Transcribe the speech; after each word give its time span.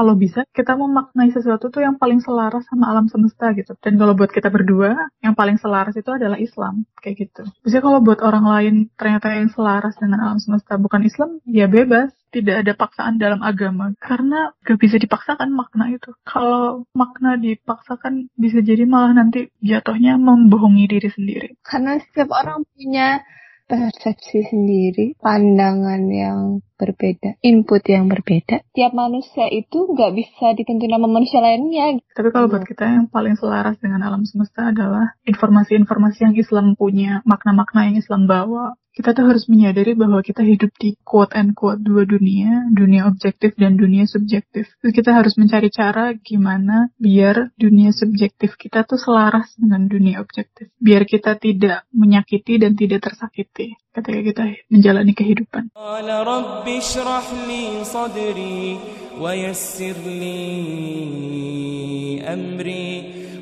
kalau 0.00 0.16
bisa 0.16 0.48
kita 0.56 0.80
memaknai 0.80 1.28
sesuatu 1.28 1.68
tuh 1.68 1.84
yang 1.84 2.00
paling 2.00 2.24
selaras 2.24 2.64
sama 2.72 2.88
alam 2.88 3.12
semesta 3.12 3.52
gitu. 3.52 3.76
Dan 3.84 4.00
kalau 4.00 4.16
buat 4.16 4.32
kita 4.32 4.48
berdua, 4.48 4.96
yang 5.20 5.36
paling 5.36 5.60
selaras 5.60 5.92
itu 5.92 6.08
adalah 6.08 6.40
Islam 6.40 6.88
kayak 7.04 7.28
gitu. 7.28 7.44
Bisa 7.60 7.84
kalau 7.84 8.00
buat 8.00 8.24
orang 8.24 8.48
lain 8.48 8.74
ternyata 8.96 9.28
yang 9.36 9.52
selaras 9.52 10.00
dengan 10.00 10.24
alam 10.24 10.40
semesta 10.40 10.80
bukan 10.80 11.04
Islam, 11.04 11.44
ya 11.44 11.68
bebas 11.68 12.16
tidak 12.32 12.64
ada 12.64 12.72
paksaan 12.72 13.20
dalam 13.20 13.44
agama 13.44 13.92
karena 14.00 14.56
gak 14.64 14.80
bisa 14.80 14.96
dipaksakan 14.96 15.52
makna 15.52 15.92
itu. 15.92 16.16
Kalau 16.24 16.88
makna 16.96 17.36
dipaksakan 17.36 18.32
bisa 18.40 18.64
jadi 18.64 18.88
malah 18.88 19.12
nanti 19.12 19.52
jatuhnya 19.60 20.16
membohongi 20.16 20.88
diri 20.88 21.12
sendiri. 21.12 21.48
Karena 21.60 22.00
setiap 22.00 22.32
orang 22.32 22.64
punya 22.72 23.20
persepsi 23.70 24.42
sendiri, 24.50 25.14
pandangan 25.22 26.02
yang 26.10 26.58
berbeda, 26.74 27.38
input 27.44 27.84
yang 27.86 28.10
berbeda. 28.10 28.66
Tiap 28.74 28.92
manusia 28.96 29.46
itu 29.52 29.86
nggak 29.86 30.16
bisa 30.16 30.56
ditentuin 30.56 30.90
sama 30.90 31.06
manusia 31.06 31.38
lainnya. 31.38 32.00
Tapi 32.16 32.28
kalau 32.34 32.50
buat 32.50 32.64
kita 32.66 32.88
yang 32.88 33.06
paling 33.12 33.36
selaras 33.38 33.76
dengan 33.78 34.02
alam 34.02 34.26
semesta 34.26 34.74
adalah 34.74 35.14
informasi-informasi 35.28 36.18
yang 36.26 36.34
Islam 36.34 36.74
punya, 36.74 37.20
makna-makna 37.28 37.92
yang 37.92 38.00
Islam 38.00 38.26
bawa, 38.26 38.79
kita 38.90 39.14
tuh 39.14 39.30
harus 39.30 39.46
menyadari 39.46 39.94
bahwa 39.94 40.18
kita 40.18 40.42
hidup 40.42 40.74
di 40.74 40.98
quote 41.06 41.30
and 41.38 41.54
quote 41.54 41.78
dua 41.78 42.02
dunia, 42.02 42.66
dunia 42.74 43.06
objektif 43.06 43.54
dan 43.54 43.78
dunia 43.78 44.02
subjektif. 44.10 44.66
Terus 44.82 44.92
kita 44.92 45.14
harus 45.14 45.38
mencari 45.38 45.70
cara 45.70 46.10
gimana 46.18 46.90
biar 46.98 47.54
dunia 47.54 47.94
subjektif 47.94 48.58
kita 48.58 48.82
tuh 48.82 48.98
selaras 48.98 49.54
dengan 49.54 49.86
dunia 49.86 50.18
objektif. 50.18 50.74
Biar 50.82 51.06
kita 51.06 51.38
tidak 51.38 51.86
menyakiti 51.94 52.58
dan 52.58 52.74
tidak 52.74 53.06
tersakiti 53.06 53.78
ketika 53.94 54.20
kita 54.26 54.42
menjalani 54.70 55.14
kehidupan. 55.14 55.70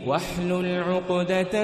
واحلل 0.07 0.67
عقدة 0.83 1.55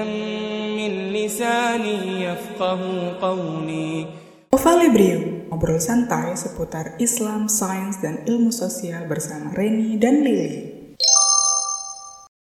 من 0.76 0.92
لساني 1.12 2.24
يفقه 2.24 2.80
قولي 3.20 4.06
Ovalibrium, 4.50 5.46
ngobrol 5.46 5.78
santai 5.78 6.34
seputar 6.34 6.98
Islam, 6.98 7.46
sains, 7.46 8.02
dan 8.02 8.26
ilmu 8.26 8.50
sosial 8.50 9.06
bersama 9.06 9.54
Reni 9.54 9.94
dan 9.94 10.26
Lili. 10.26 10.50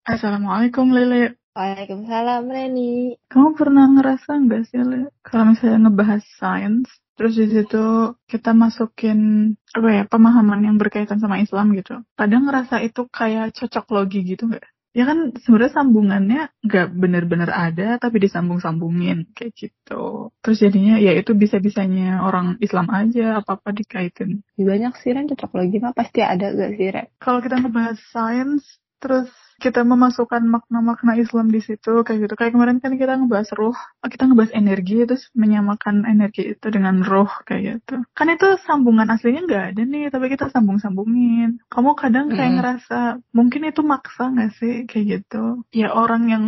Assalamualaikum 0.05 0.93
Lili. 0.93 1.33
Waalaikumsalam 1.57 2.45
Reni. 2.45 3.17
Kamu 3.25 3.57
pernah 3.57 3.89
ngerasa 3.89 4.37
nggak 4.37 4.61
sih 4.69 4.85
Lili, 4.85 5.09
kalau 5.25 5.49
misalnya 5.49 5.89
ngebahas 5.89 6.21
sains, 6.37 6.85
terus 7.17 7.41
di 7.41 7.49
situ 7.49 8.13
kita 8.29 8.53
masukin 8.53 9.57
apa 9.73 9.89
ya 9.89 10.03
pemahaman 10.05 10.61
yang 10.61 10.77
berkaitan 10.77 11.17
sama 11.17 11.41
Islam 11.41 11.73
gitu. 11.73 12.05
Kadang 12.13 12.45
ngerasa 12.45 12.85
itu 12.85 13.09
kayak 13.09 13.57
cocok 13.57 13.85
logi 13.89 14.21
gitu 14.29 14.45
nggak? 14.45 14.68
Ya 14.90 15.06
kan 15.06 15.30
sebenarnya 15.38 15.74
sambungannya 15.76 16.40
nggak 16.66 16.86
bener-bener 16.98 17.50
ada 17.50 17.96
tapi 18.02 18.18
disambung-sambungin 18.22 19.30
kayak 19.36 19.54
gitu. 19.54 20.34
Terus 20.42 20.58
jadinya 20.58 20.98
ya 20.98 21.14
itu 21.14 21.30
bisa-bisanya 21.34 22.26
orang 22.26 22.58
Islam 22.58 22.90
aja 22.90 23.38
apa-apa 23.42 23.70
dikaitin. 23.70 24.42
Banyak 24.58 24.94
sih 24.98 25.14
Ren 25.14 25.30
cocok 25.30 25.52
lagi 25.54 25.76
mah 25.78 25.94
pasti 25.94 26.20
ada 26.22 26.50
gak 26.50 26.72
sih 26.74 26.88
Ren 26.90 27.06
kalau 27.22 27.38
kita 27.38 27.62
ngebahas 27.62 27.98
sains 28.10 28.62
terus 29.00 29.30
kita 29.60 29.84
memasukkan 29.84 30.40
makna-makna 30.40 31.20
Islam 31.20 31.52
di 31.52 31.60
situ 31.60 32.00
kayak 32.00 32.26
gitu. 32.26 32.34
Kayak 32.34 32.56
kemarin 32.56 32.80
kan 32.80 32.96
kita 32.96 33.20
ngebahas 33.20 33.52
ruh 33.52 33.76
kita 34.00 34.24
ngebahas 34.26 34.52
energi 34.56 35.04
terus 35.04 35.28
menyamakan 35.36 36.08
energi 36.08 36.56
itu 36.56 36.66
dengan 36.72 37.04
roh 37.04 37.28
kayak 37.44 37.84
gitu. 37.84 38.02
Kan 38.16 38.32
itu 38.32 38.56
sambungan 38.64 39.12
aslinya 39.12 39.44
nggak 39.44 39.64
ada 39.76 39.82
nih 39.84 40.04
tapi 40.08 40.26
kita 40.32 40.48
sambung-sambungin. 40.48 41.60
Kamu 41.68 41.92
kadang 41.94 42.32
kayak 42.32 42.50
mm. 42.50 42.56
ngerasa 42.58 42.98
mungkin 43.36 43.68
itu 43.68 43.80
maksa 43.84 44.32
nggak 44.32 44.50
sih 44.56 44.74
kayak 44.88 45.06
gitu? 45.20 45.62
Ya 45.70 45.92
orang 45.92 46.22
yang 46.32 46.44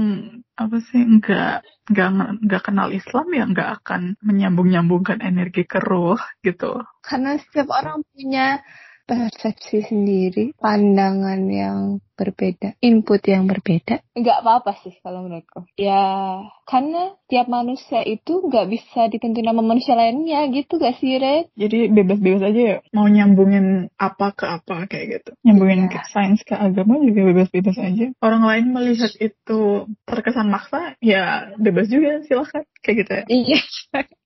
apa 0.56 0.80
sih 0.80 1.00
nggak 1.00 1.64
nggak 1.92 2.08
nggak 2.48 2.62
kenal 2.64 2.88
Islam 2.94 3.26
ya 3.34 3.44
nggak 3.48 3.70
akan 3.82 4.16
menyambung-nyambungkan 4.25 5.20
energi 5.20 5.69
ke 5.69 5.78
roh 5.78 6.19
gitu. 6.41 6.81
Karena 7.04 7.37
setiap 7.37 7.69
orang 7.69 8.00
punya 8.14 8.64
persepsi 9.04 9.82
sendiri, 9.84 10.54
pandangan 10.56 11.40
yang 11.50 12.00
berbeda, 12.12 12.78
input 12.78 13.18
yang 13.26 13.50
berbeda. 13.50 14.04
Nggak 14.14 14.38
apa-apa 14.44 14.78
sih 14.84 14.94
kalau 15.02 15.26
menurutku. 15.26 15.66
Ya, 15.74 16.38
karena 16.68 17.18
tiap 17.26 17.50
manusia 17.50 18.04
itu 18.06 18.46
nggak 18.46 18.68
bisa 18.70 19.10
ditentuin 19.10 19.48
sama 19.48 19.64
manusia 19.64 19.98
lainnya 19.98 20.46
gitu 20.54 20.78
gak 20.78 21.02
sih, 21.02 21.18
Red? 21.18 21.50
Jadi 21.58 21.90
bebas-bebas 21.90 22.42
aja 22.46 22.60
ya, 22.60 22.76
mau 22.94 23.10
nyambungin 23.10 23.90
apa 23.98 24.36
ke 24.36 24.46
apa 24.46 24.86
kayak 24.86 25.06
gitu. 25.19 25.30
Nyambungin 25.42 25.88
ya. 25.88 25.98
ke 25.98 26.00
sains 26.12 26.40
ke 26.46 26.54
agama 26.54 27.02
juga 27.02 27.20
bebas-bebas 27.32 27.76
aja. 27.82 28.06
Orang 28.22 28.46
lain 28.46 28.70
melihat 28.70 29.10
itu 29.19 29.90
terkesan 30.06 30.46
maksa, 30.52 30.94
ya 31.02 31.50
bebas 31.58 31.90
juga 31.90 32.22
silahkan 32.22 32.62
kayak 32.84 32.96
gitu 33.02 33.12
ya. 33.12 33.24
Iya. 33.26 33.60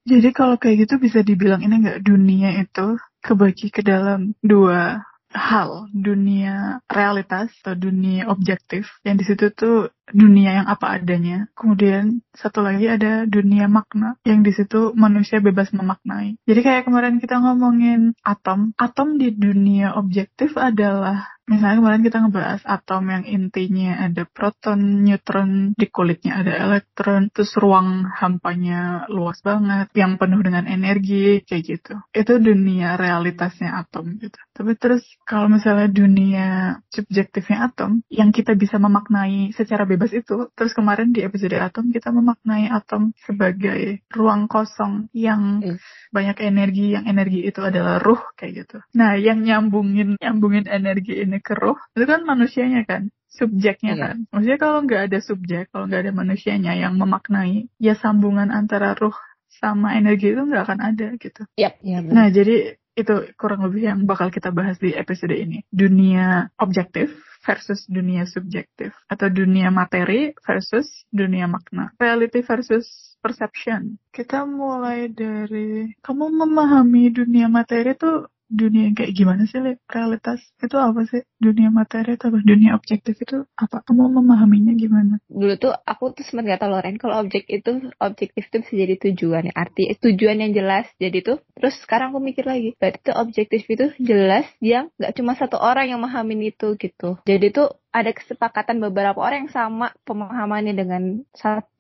Jadi 0.06 0.28
kalau 0.30 0.54
kayak 0.54 0.86
gitu 0.86 1.02
bisa 1.02 1.26
dibilang 1.26 1.66
ini 1.66 1.82
nggak 1.82 2.06
dunia 2.06 2.62
itu 2.62 2.94
kebagi 3.26 3.74
ke 3.74 3.82
dalam 3.82 4.30
dua 4.38 5.02
hal. 5.34 5.90
Dunia 5.90 6.78
realitas 6.86 7.50
atau 7.60 7.74
dunia 7.74 8.30
objektif. 8.30 8.86
Yang 9.02 9.16
di 9.18 9.24
situ 9.26 9.46
tuh 9.52 9.78
dunia 10.10 10.62
yang 10.62 10.66
apa 10.70 11.00
adanya 11.00 11.50
kemudian 11.58 12.22
satu 12.34 12.62
lagi 12.62 12.86
ada 12.86 13.26
dunia 13.26 13.66
makna 13.66 14.14
yang 14.22 14.46
di 14.46 14.54
situ 14.54 14.94
manusia 14.94 15.42
bebas 15.42 15.74
memaknai 15.74 16.38
jadi 16.46 16.60
kayak 16.62 16.82
kemarin 16.86 17.18
kita 17.18 17.42
ngomongin 17.42 18.14
atom 18.22 18.70
atom 18.78 19.18
di 19.18 19.34
dunia 19.34 19.98
objektif 19.98 20.54
adalah 20.54 21.36
Misalnya 21.46 21.78
kemarin 21.78 22.02
kita 22.02 22.18
ngebahas 22.26 22.62
atom 22.66 23.06
yang 23.06 23.22
intinya 23.22 24.02
ada 24.02 24.26
proton, 24.26 25.06
neutron, 25.06 25.78
di 25.78 25.86
kulitnya 25.86 26.42
ada 26.42 26.52
elektron, 26.58 27.30
terus 27.30 27.54
ruang 27.54 28.02
hampanya 28.18 29.06
luas 29.06 29.38
banget, 29.46 29.86
yang 29.94 30.18
penuh 30.18 30.42
dengan 30.42 30.66
energi, 30.66 31.46
kayak 31.46 31.62
gitu. 31.62 31.94
Itu 32.10 32.42
dunia 32.42 32.98
realitasnya 32.98 33.78
atom 33.78 34.18
gitu. 34.18 34.34
Tapi 34.58 34.74
terus 34.74 35.06
kalau 35.22 35.46
misalnya 35.46 35.86
dunia 35.86 36.46
subjektifnya 36.90 37.70
atom, 37.70 38.02
yang 38.10 38.34
kita 38.34 38.58
bisa 38.58 38.82
memaknai 38.82 39.54
secara 39.54 39.86
bebas 39.86 39.95
itu, 40.12 40.52
terus 40.52 40.72
kemarin 40.76 41.10
di 41.14 41.24
episode 41.24 41.56
atom 41.56 41.88
kita 41.88 42.12
memaknai 42.12 42.68
atom 42.68 43.16
sebagai 43.24 44.04
ruang 44.12 44.46
kosong 44.46 45.08
yang 45.16 45.64
mm. 45.64 45.78
banyak 46.12 46.36
energi, 46.44 46.92
yang 46.92 47.08
energi 47.08 47.46
itu 47.48 47.60
adalah 47.64 47.96
ruh, 48.02 48.20
kayak 48.36 48.66
gitu. 48.66 48.78
Nah, 48.92 49.16
yang 49.16 49.40
nyambungin, 49.40 50.20
nyambungin 50.20 50.68
energi 50.68 51.22
ini 51.22 51.40
ke 51.40 51.56
roh 51.56 51.80
itu 51.96 52.04
kan 52.04 52.22
manusianya 52.26 52.84
kan 52.84 53.08
subjeknya 53.36 53.92
iya. 53.92 54.02
kan 54.02 54.16
maksudnya 54.32 54.58
kalau 54.58 54.78
nggak 54.88 55.02
ada 55.12 55.18
subjek 55.20 55.68
kalau 55.68 55.84
nggak 55.84 56.08
ada 56.08 56.12
manusianya 56.16 56.72
yang 56.72 56.96
memaknai 56.96 57.68
ya 57.76 57.92
sambungan 57.92 58.48
antara 58.48 58.96
roh 58.96 59.12
sama 59.60 59.96
energi 60.00 60.32
itu 60.32 60.40
nggak 60.40 60.64
akan 60.64 60.80
ada 60.80 61.08
gitu 61.20 61.42
yep, 61.60 61.76
ya, 61.84 62.00
nah 62.00 62.32
jadi 62.32 62.80
itu 62.96 63.28
kurang 63.36 63.60
lebih 63.68 63.92
yang 63.92 64.00
bakal 64.08 64.32
kita 64.32 64.48
bahas 64.48 64.80
di 64.80 64.96
episode 64.96 65.36
ini. 65.36 65.62
Dunia 65.68 66.48
objektif 66.56 67.12
versus 67.44 67.84
dunia 67.86 68.24
subjektif. 68.24 68.96
Atau 69.06 69.28
dunia 69.28 69.68
materi 69.68 70.32
versus 70.42 70.88
dunia 71.12 71.46
makna. 71.46 71.92
Reality 72.00 72.40
versus 72.40 73.14
perception. 73.20 74.00
Kita 74.10 74.48
mulai 74.48 75.12
dari 75.12 75.92
kamu 76.00 76.26
memahami 76.46 77.12
dunia 77.12 77.52
materi 77.52 77.92
tuh 77.94 78.32
dunia 78.46 78.90
yang 78.90 78.96
kayak 78.96 79.12
gimana 79.12 79.42
sih 79.46 79.58
realitas 79.90 80.40
itu 80.62 80.76
apa 80.78 81.04
sih? 81.06 81.22
Dunia 81.36 81.68
materi 81.68 82.14
atau 82.16 82.32
dunia 82.32 82.78
objektif 82.78 83.18
itu 83.18 83.44
apa? 83.58 83.82
Kamu 83.82 84.08
memahaminya 84.22 84.72
gimana? 84.78 85.18
Dulu 85.26 85.54
tuh 85.58 85.72
aku 85.74 86.14
tuh 86.16 86.24
sempat 86.24 86.56
gak 86.56 86.60
tau 86.62 86.70
Loren 86.72 86.96
kalau 86.96 87.22
objek 87.22 87.46
itu 87.50 87.90
objektif 87.98 88.48
itu 88.48 88.56
bisa 88.62 88.74
jadi 88.74 88.94
tujuan 88.98 89.50
ya. 89.50 89.54
Arti 89.54 89.92
tujuan 89.98 90.38
yang 90.42 90.52
jelas. 90.54 90.86
Jadi 90.96 91.18
tuh 91.22 91.38
terus 91.58 91.74
sekarang 91.82 92.14
aku 92.14 92.20
mikir 92.22 92.46
lagi 92.46 92.74
berarti 92.78 92.98
tuh 93.02 93.16
objektif 93.18 93.62
itu 93.66 93.92
jelas 94.00 94.46
yang 94.62 94.92
nggak 94.96 95.14
cuma 95.16 95.34
satu 95.34 95.58
orang 95.58 95.90
yang 95.90 95.98
memahamin 96.00 96.52
itu 96.52 96.78
gitu. 96.78 97.18
Jadi 97.26 97.46
tuh 97.52 97.68
ada 97.90 98.12
kesepakatan 98.12 98.76
beberapa 98.78 99.16
orang 99.16 99.48
yang 99.48 99.52
sama 99.54 99.96
pemahamannya 100.04 100.74
dengan 100.76 101.02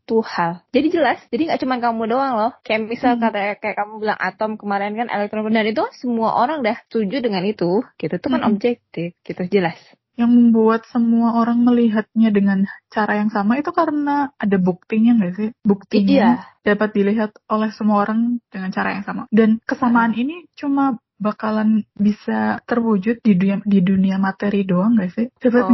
satu 0.06 0.22
hal. 0.22 0.62
Jadi 0.70 0.94
jelas, 0.94 1.18
jadi 1.34 1.50
nggak 1.50 1.60
cuma 1.66 1.82
kamu 1.82 2.14
doang 2.14 2.38
loh. 2.38 2.52
Kayak 2.62 2.86
misal 2.86 3.18
hmm. 3.18 3.26
kata 3.26 3.58
kayak 3.58 3.74
kamu 3.74 3.92
bilang 3.98 4.18
atom 4.22 4.54
kemarin 4.54 4.94
kan 4.94 5.10
elektron 5.10 5.50
dan 5.50 5.66
itu 5.66 5.82
semua 5.98 6.38
orang 6.38 6.62
dah 6.62 6.78
setuju 6.86 7.18
dengan 7.18 7.42
itu. 7.42 7.82
Gitu 7.98 8.14
itu 8.14 8.28
kan 8.30 8.38
hmm. 8.46 8.50
objektif, 8.54 9.18
gitu 9.26 9.42
jelas. 9.50 9.74
Yang 10.14 10.30
membuat 10.30 10.86
semua 10.86 11.42
orang 11.42 11.66
melihatnya 11.66 12.30
dengan 12.30 12.70
cara 12.88 13.18
yang 13.18 13.34
sama 13.34 13.58
itu 13.58 13.74
karena 13.74 14.30
ada 14.38 14.56
buktinya 14.62 15.18
nggak 15.18 15.34
sih? 15.34 15.50
Buktinya 15.66 16.38
iya. 16.38 16.46
dapat 16.62 16.94
dilihat 16.94 17.34
oleh 17.50 17.74
semua 17.74 18.06
orang 18.06 18.38
dengan 18.46 18.70
cara 18.70 18.94
yang 18.94 19.02
sama. 19.02 19.26
Dan 19.34 19.58
kesamaan 19.66 20.14
hmm. 20.14 20.22
ini 20.22 20.36
cuma 20.54 21.02
bakalan 21.16 21.84
bisa 21.96 22.60
terwujud 22.68 23.24
di 23.24 23.32
dunia 23.34 23.64
di 23.64 23.80
dunia 23.80 24.16
materi 24.20 24.62
doang 24.62 25.00
gak 25.00 25.12
sih? 25.16 25.26
Cepet 25.40 25.64
oh, 25.64 25.72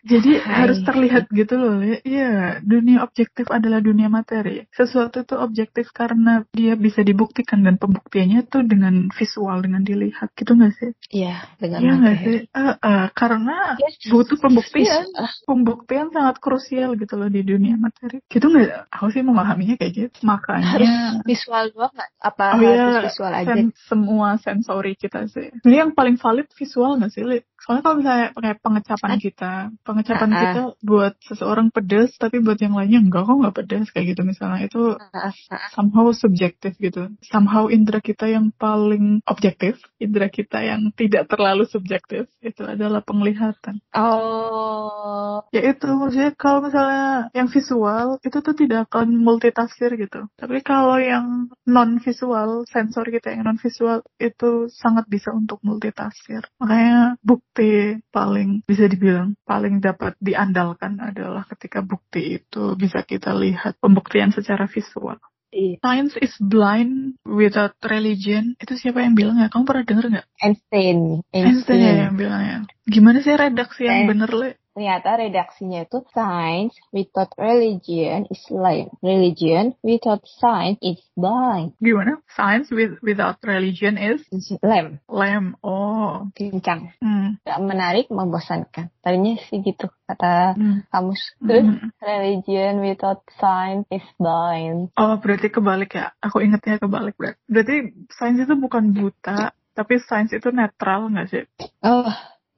Jadi 0.00 0.40
Hai. 0.40 0.64
harus 0.64 0.78
terlihat 0.82 1.28
gitu 1.30 1.54
loh, 1.56 1.76
Le. 1.76 2.00
Iya, 2.02 2.58
dunia 2.64 3.04
objektif 3.04 3.46
adalah 3.48 3.78
dunia 3.78 4.08
materi. 4.08 4.64
Sesuatu 4.72 5.22
itu 5.22 5.34
objektif 5.36 5.92
karena 5.92 6.42
dia 6.50 6.74
bisa 6.74 7.04
dibuktikan 7.04 7.60
dan 7.60 7.76
pembuktiannya 7.76 8.48
tuh 8.48 8.64
dengan 8.64 9.08
visual, 9.12 9.60
dengan 9.60 9.84
dilihat. 9.84 10.32
Gitu 10.34 10.52
nggak 10.52 10.72
sih? 10.76 10.90
Iya, 11.12 11.36
dengan 11.60 11.78
Iya 11.84 11.92
nggak 12.00 12.16
materi. 12.16 12.26
sih? 12.26 12.38
Eh, 12.50 12.74
eh, 12.80 13.06
karena 13.12 13.56
Yes. 13.80 13.94
butuh 14.08 14.36
pembuktian. 14.40 15.04
Ah, 15.14 15.32
Pembuktian 15.44 16.08
sangat 16.10 16.36
krusial 16.38 16.94
gitu 16.94 17.14
loh 17.18 17.28
di 17.28 17.42
dunia 17.42 17.74
materi. 17.76 18.20
Gitu 18.26 18.46
nggak? 18.46 18.88
Aku 18.92 19.10
sih 19.10 19.20
memahaminya 19.20 19.76
kayak 19.76 19.92
gitu. 19.92 20.18
Makanya 20.22 21.22
visual 21.24 21.70
doang 21.72 21.92
nggak? 21.92 22.10
Apa 22.20 22.44
Oh 22.54 22.60
harus 22.60 22.74
iya, 22.74 23.02
visual 23.06 23.32
aja? 23.32 23.46
sen- 23.52 23.74
semua 23.88 24.28
sensori 24.38 24.92
kita 24.94 25.26
sih. 25.28 25.50
Ini 25.62 25.86
yang 25.86 25.92
paling 25.92 26.16
valid 26.16 26.48
visual 26.54 26.98
nggak 26.98 27.12
sih, 27.12 27.22
Li? 27.22 27.40
Soalnya 27.60 27.82
kalau 27.84 27.96
misalnya 28.00 28.26
pakai 28.32 28.54
pengecapan 28.56 29.10
kita, 29.20 29.52
pengecapan 29.84 30.30
ah. 30.32 30.40
kita 30.40 30.62
buat 30.82 31.14
seseorang 31.24 31.68
pedas, 31.70 32.14
tapi 32.16 32.40
buat 32.40 32.58
yang 32.58 32.74
lainnya 32.74 33.00
enggak 33.02 33.26
kok 33.28 33.36
nggak 33.40 33.56
pedas 33.56 33.86
kayak 33.92 34.06
gitu 34.16 34.22
misalnya 34.26 34.66
itu 34.66 34.82
Ah, 35.10 35.34
somehow 35.74 36.10
subjektif 36.14 36.78
gitu. 36.80 37.12
Somehow 37.26 37.68
indera 37.68 38.00
kita 38.00 38.30
yang 38.30 38.54
paling 38.56 39.20
objektif, 39.28 39.76
indera 40.00 40.32
kita 40.32 40.64
yang 40.64 40.90
tidak 40.96 41.28
terlalu 41.28 41.68
subjektif 41.68 42.30
itu 42.40 42.62
adalah 42.64 43.04
penglihatan. 43.04 43.82
Oh, 43.92 45.44
Ya 45.50 45.62
itu 45.66 45.86
maksudnya 45.92 46.32
kalau 46.38 46.64
misalnya 46.64 47.28
yang 47.36 47.50
visual 47.50 48.16
itu 48.24 48.38
tuh 48.40 48.54
tidak 48.56 48.88
akan 48.88 49.18
multitafsir 49.20 49.92
gitu. 49.98 50.30
Tapi 50.40 50.64
kalau 50.64 50.96
yang 50.96 51.50
non 51.68 52.00
visual, 52.00 52.64
sensor 52.70 53.04
kita 53.10 53.34
yang 53.34 53.44
non 53.44 53.60
visual 53.60 54.00
itu 54.16 54.70
sangat 54.72 55.04
bisa 55.10 55.34
untuk 55.34 55.60
multitafsir. 55.60 56.46
Makanya 56.62 57.20
bukti 57.20 58.00
paling 58.08 58.62
bisa 58.64 58.88
dibilang 58.88 59.36
paling 59.42 59.59
dapat 59.80 60.16
diandalkan 60.18 60.96
adalah 60.98 61.44
ketika 61.44 61.84
bukti 61.84 62.40
itu 62.40 62.74
bisa 62.74 63.04
kita 63.04 63.36
lihat 63.36 63.76
pembuktian 63.78 64.32
secara 64.32 64.64
visual. 64.64 65.20
iya. 65.50 65.82
Science 65.82 66.14
is 66.22 66.30
blind 66.38 67.18
without 67.26 67.74
religion. 67.82 68.54
Itu 68.62 68.78
siapa 68.78 69.02
yang 69.02 69.18
bilang 69.18 69.42
ya? 69.42 69.50
Kamu 69.50 69.66
pernah 69.66 69.82
denger 69.82 70.04
nggak? 70.14 70.26
Einstein. 70.38 71.26
Einstein 71.34 71.80
ya 71.82 71.92
yang 72.06 72.14
bilang 72.14 72.42
ya. 72.46 72.58
Gimana 72.86 73.18
sih 73.18 73.34
redaksi 73.34 73.82
yang 73.90 74.06
Eh. 74.06 74.08
bener, 74.14 74.30
Le? 74.30 74.59
Ternyata 74.70 75.18
redaksinya 75.18 75.82
itu 75.82 76.06
science 76.14 76.78
without 76.94 77.34
religion 77.34 78.30
is 78.30 78.42
lame. 78.48 78.90
Religion 79.02 79.74
without 79.82 80.22
science 80.38 80.78
is 80.78 81.02
blind. 81.18 81.74
Gimana? 81.82 82.22
Science 82.30 82.70
with, 82.70 83.02
without 83.02 83.42
religion 83.42 83.98
is 83.98 84.22
Lame. 84.62 85.02
lame. 85.10 85.58
Oh. 85.66 86.30
Pincang. 86.38 86.94
Hmm. 87.02 87.42
Gak 87.42 87.60
menarik, 87.60 88.06
membosankan. 88.14 88.94
Tadinya 89.02 89.34
sih 89.50 89.58
gitu 89.60 89.90
kata 90.06 90.54
Hmm. 90.54 90.86
kamus. 90.88 91.22
Terus 91.42 91.66
Hmm. 91.66 91.90
religion 91.98 92.72
without 92.80 93.26
science 93.42 93.90
is 93.90 94.06
blind. 94.16 94.94
Oh, 94.94 95.18
berarti 95.18 95.50
kebalik 95.50 95.98
ya. 95.98 96.14
Aku 96.22 96.38
ingetnya 96.38 96.78
kebalik 96.78 97.18
berarti. 97.18 97.42
Berarti 97.50 97.76
sains 98.14 98.38
itu 98.38 98.54
bukan 98.54 98.94
buta, 98.94 99.50
tapi 99.74 99.98
sains 99.98 100.30
itu 100.30 100.50
netral 100.54 101.10
nggak 101.10 101.26
sih? 101.26 101.44
Oh, 101.82 102.06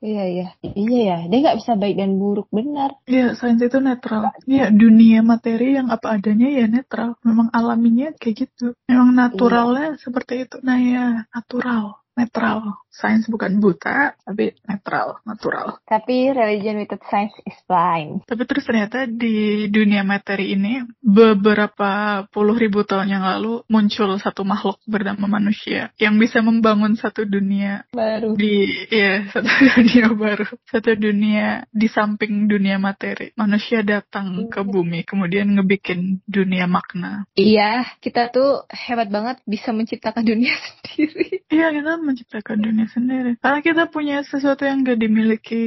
iya 0.03 0.23
iya. 0.27 0.47
Iya 0.61 0.99
ya, 1.09 1.17
dia 1.31 1.39
nggak 1.43 1.59
bisa 1.63 1.73
baik 1.79 1.95
dan 1.97 2.19
buruk 2.19 2.51
benar. 2.51 2.91
Iya, 3.07 3.39
sains 3.39 3.63
itu 3.63 3.79
netral. 3.79 4.35
Iya, 4.45 4.75
dunia 4.75 5.23
materi 5.23 5.79
yang 5.79 5.89
apa 5.95 6.19
adanya 6.19 6.51
ya 6.51 6.67
netral. 6.67 7.15
Memang 7.23 7.49
alaminya 7.55 8.11
kayak 8.19 8.37
gitu. 8.47 8.75
Memang 8.91 9.15
naturalnya 9.15 9.95
seperti 10.03 10.45
itu. 10.45 10.59
Nah 10.67 10.79
ya, 10.83 11.07
natural. 11.31 12.02
Netral. 12.13 12.77
Sains 12.93 13.25
bukan 13.25 13.57
buta, 13.57 14.13
tapi 14.21 14.53
netral, 14.69 15.17
natural. 15.25 15.81
Tapi 15.89 16.29
religion 16.29 16.77
without 16.77 17.01
science 17.09 17.33
is 17.49 17.57
blind. 17.65 18.21
Tapi 18.29 18.45
terus 18.45 18.69
ternyata 18.69 19.09
di 19.09 19.65
dunia 19.73 20.05
materi 20.05 20.53
ini 20.53 20.85
beberapa 21.01 22.23
puluh 22.29 22.53
ribu 22.53 22.85
tahun 22.85 23.09
yang 23.09 23.25
lalu 23.25 23.65
muncul 23.73 24.13
satu 24.21 24.45
makhluk 24.45 24.77
bernama 24.85 25.25
manusia 25.25 25.89
yang 25.97 26.21
bisa 26.21 26.45
membangun 26.45 26.93
satu 27.01 27.25
dunia 27.25 27.89
Baru. 27.97 28.37
di 28.37 28.69
ya 28.93 29.25
satu 29.33 29.49
dunia 29.49 30.13
baru 30.13 30.45
satu 30.69 30.93
dunia 30.93 31.65
di 31.73 31.89
samping 31.89 32.45
dunia 32.45 32.77
materi 32.77 33.33
manusia 33.41 33.81
datang 33.81 34.53
ke 34.53 34.61
bumi 34.61 35.09
kemudian 35.09 35.49
ngebikin 35.57 36.21
dunia 36.29 36.69
makna 36.69 37.25
Iya, 37.33 37.89
kita 38.05 38.29
tuh 38.29 38.69
hebat 38.69 39.09
banget 39.09 39.41
bisa 39.49 39.73
menciptakan 39.73 40.27
dunia 40.27 40.53
sendiri. 40.69 41.41
iya 41.49 41.73
kita 41.73 42.02
menciptakan 42.03 42.59
dunia 42.59 42.87
sendiri 42.91 43.39
karena 43.39 43.61
kita 43.63 43.85
punya 43.89 44.27
sesuatu 44.27 44.67
yang 44.67 44.83
gak 44.83 44.99
dimiliki 44.99 45.65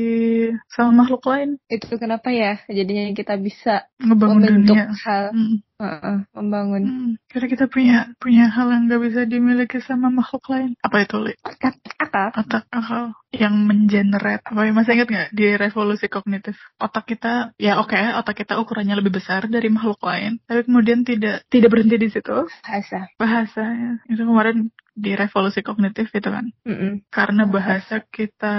sama 0.67 1.03
makhluk 1.05 1.23
lain 1.25 1.57
Itu 1.71 1.95
kenapa 1.97 2.29
ya? 2.29 2.59
Jadinya 2.67 3.09
kita 3.15 3.39
bisa 3.39 3.87
ngebangun 4.03 4.43
membentuk 4.43 4.75
dunia 4.75 4.93
hal, 5.03 5.25
Hmm. 5.35 5.57
Heeh, 5.75 6.23
membangun 6.31 6.83
Hmm, 6.87 7.11
karena 7.27 7.47
kita 7.51 7.65
punya 7.67 7.97
punya 8.15 8.47
hal 8.47 8.71
yang 8.71 8.87
gak 8.87 9.03
bisa 9.03 9.21
dimiliki 9.27 9.83
sama 9.83 10.07
makhluk 10.07 10.47
lain. 10.47 10.71
Apa 10.79 11.03
itu, 11.03 11.19
Li? 11.19 11.35
otak 11.43 11.75
akal. 11.99 12.31
Otak 12.31 12.63
akal 12.71 13.03
yang 13.35 13.55
mengenerate. 13.67 14.39
Apa 14.47 14.63
ya, 14.63 14.71
masih 14.71 14.95
ingat 14.95 15.09
nggak 15.11 15.29
di 15.35 15.45
revolusi 15.59 16.07
kognitif? 16.07 16.55
Otak 16.79 17.03
kita, 17.11 17.51
ya 17.59 17.83
oke, 17.83 17.99
otak 18.15 18.39
kita 18.39 18.55
ukurannya 18.55 18.95
lebih 18.95 19.19
besar 19.19 19.51
dari 19.51 19.67
makhluk 19.67 19.99
lain. 19.99 20.39
Tapi 20.47 20.63
kemudian 20.63 21.03
tidak 21.03 21.43
tidak 21.51 21.67
berhenti 21.67 21.99
di 21.99 22.07
situ. 22.07 22.47
Bahasa. 22.63 22.99
Bahasa, 23.19 23.63
ya. 23.67 23.91
itu 24.07 24.23
kemarin 24.23 24.71
di 24.95 25.11
revolusi 25.11 25.59
kognitif 25.59 26.07
itu 26.15 26.29
kan. 26.31 26.55
Mm-mm. 26.63 27.03
Karena 27.11 27.43
bahasa 27.51 27.99
kita 27.99 28.55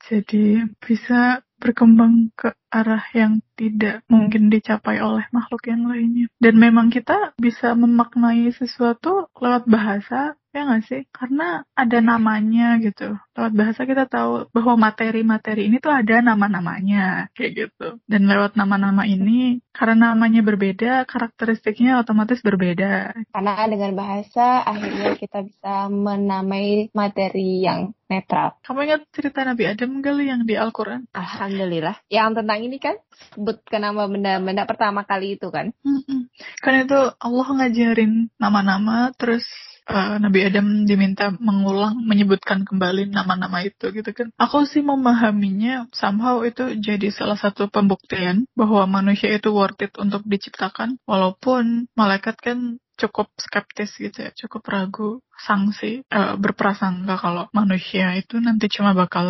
jadi 0.00 0.64
bisa 0.80 1.44
berkembang 1.64 2.28
ke 2.36 2.52
arah 2.68 3.00
yang 3.16 3.40
tidak 3.56 4.04
mungkin 4.12 4.52
dicapai 4.52 5.00
oleh 5.00 5.24
makhluk 5.32 5.64
yang 5.64 5.88
lainnya. 5.88 6.28
Dan 6.36 6.60
memang 6.60 6.92
kita 6.92 7.32
bisa 7.40 7.72
memaknai 7.72 8.52
sesuatu 8.52 9.32
lewat 9.40 9.64
bahasa, 9.64 10.36
ya 10.54 10.62
nggak 10.70 10.84
sih? 10.86 11.02
Karena 11.10 11.66
ada 11.74 11.98
namanya 11.98 12.78
gitu. 12.78 13.18
Lewat 13.34 13.52
bahasa 13.58 13.82
kita 13.82 14.06
tahu 14.06 14.46
bahwa 14.54 14.88
materi-materi 14.88 15.66
ini 15.66 15.82
tuh 15.82 15.90
ada 15.90 16.22
nama-namanya, 16.22 17.34
kayak 17.34 17.50
gitu. 17.58 17.98
Dan 18.06 18.30
lewat 18.30 18.54
nama-nama 18.54 19.02
ini, 19.10 19.58
karena 19.74 20.14
namanya 20.14 20.46
berbeda, 20.46 21.02
karakteristiknya 21.10 21.98
otomatis 21.98 22.38
berbeda. 22.46 23.10
Karena 23.34 23.66
dengan 23.66 23.98
bahasa 23.98 24.62
akhirnya 24.62 25.18
kita 25.18 25.42
bisa 25.42 25.90
menamai 25.90 26.94
materi 26.94 27.66
yang 27.66 27.90
netral. 28.06 28.54
Kamu 28.62 28.86
ingat 28.86 29.02
cerita 29.10 29.42
Nabi 29.42 29.66
Adam 29.66 29.98
kali 29.98 30.30
yang 30.30 30.46
di 30.46 30.54
Al-Quran? 30.54 31.10
Alhamdulillah. 31.10 32.06
Yang 32.06 32.30
tentang 32.38 32.60
ini 32.62 32.78
kan 32.78 32.94
sebutkan 33.34 33.82
nama 33.82 34.06
benda-benda 34.06 34.62
pertama 34.70 35.02
kali 35.02 35.34
itu 35.34 35.50
kan. 35.50 35.74
Kan 36.62 36.74
itu 36.86 37.00
Allah 37.18 37.48
ngajarin 37.50 38.30
nama-nama, 38.38 39.10
terus 39.18 39.42
eh, 39.88 40.16
Nabi 40.20 40.40
Adam 40.46 40.88
diminta 40.88 41.32
mengulang, 41.36 42.00
menyebutkan 42.04 42.64
kembali 42.64 43.10
nama-nama 43.10 43.64
itu 43.64 43.90
gitu 43.92 44.10
kan. 44.12 44.28
Aku 44.36 44.64
sih 44.68 44.84
memahaminya 44.84 45.88
somehow 45.92 46.44
itu 46.44 46.76
jadi 46.80 47.08
salah 47.10 47.36
satu 47.36 47.68
pembuktian 47.68 48.48
bahwa 48.52 48.84
manusia 48.86 49.32
itu 49.32 49.52
worth 49.52 49.80
it 49.84 49.94
untuk 49.96 50.24
diciptakan. 50.24 51.00
Walaupun 51.08 51.88
malaikat 51.96 52.36
kan 52.40 52.78
cukup 52.94 53.26
skeptis 53.40 53.90
gitu 53.98 54.22
ya, 54.22 54.30
cukup 54.34 54.62
ragu, 54.70 55.18
sanksi, 55.38 56.02
eh, 56.06 56.34
berprasangka 56.38 57.18
kalau 57.18 57.50
manusia 57.50 58.14
itu 58.16 58.38
nanti 58.38 58.70
cuma 58.70 58.94
bakal 58.94 59.26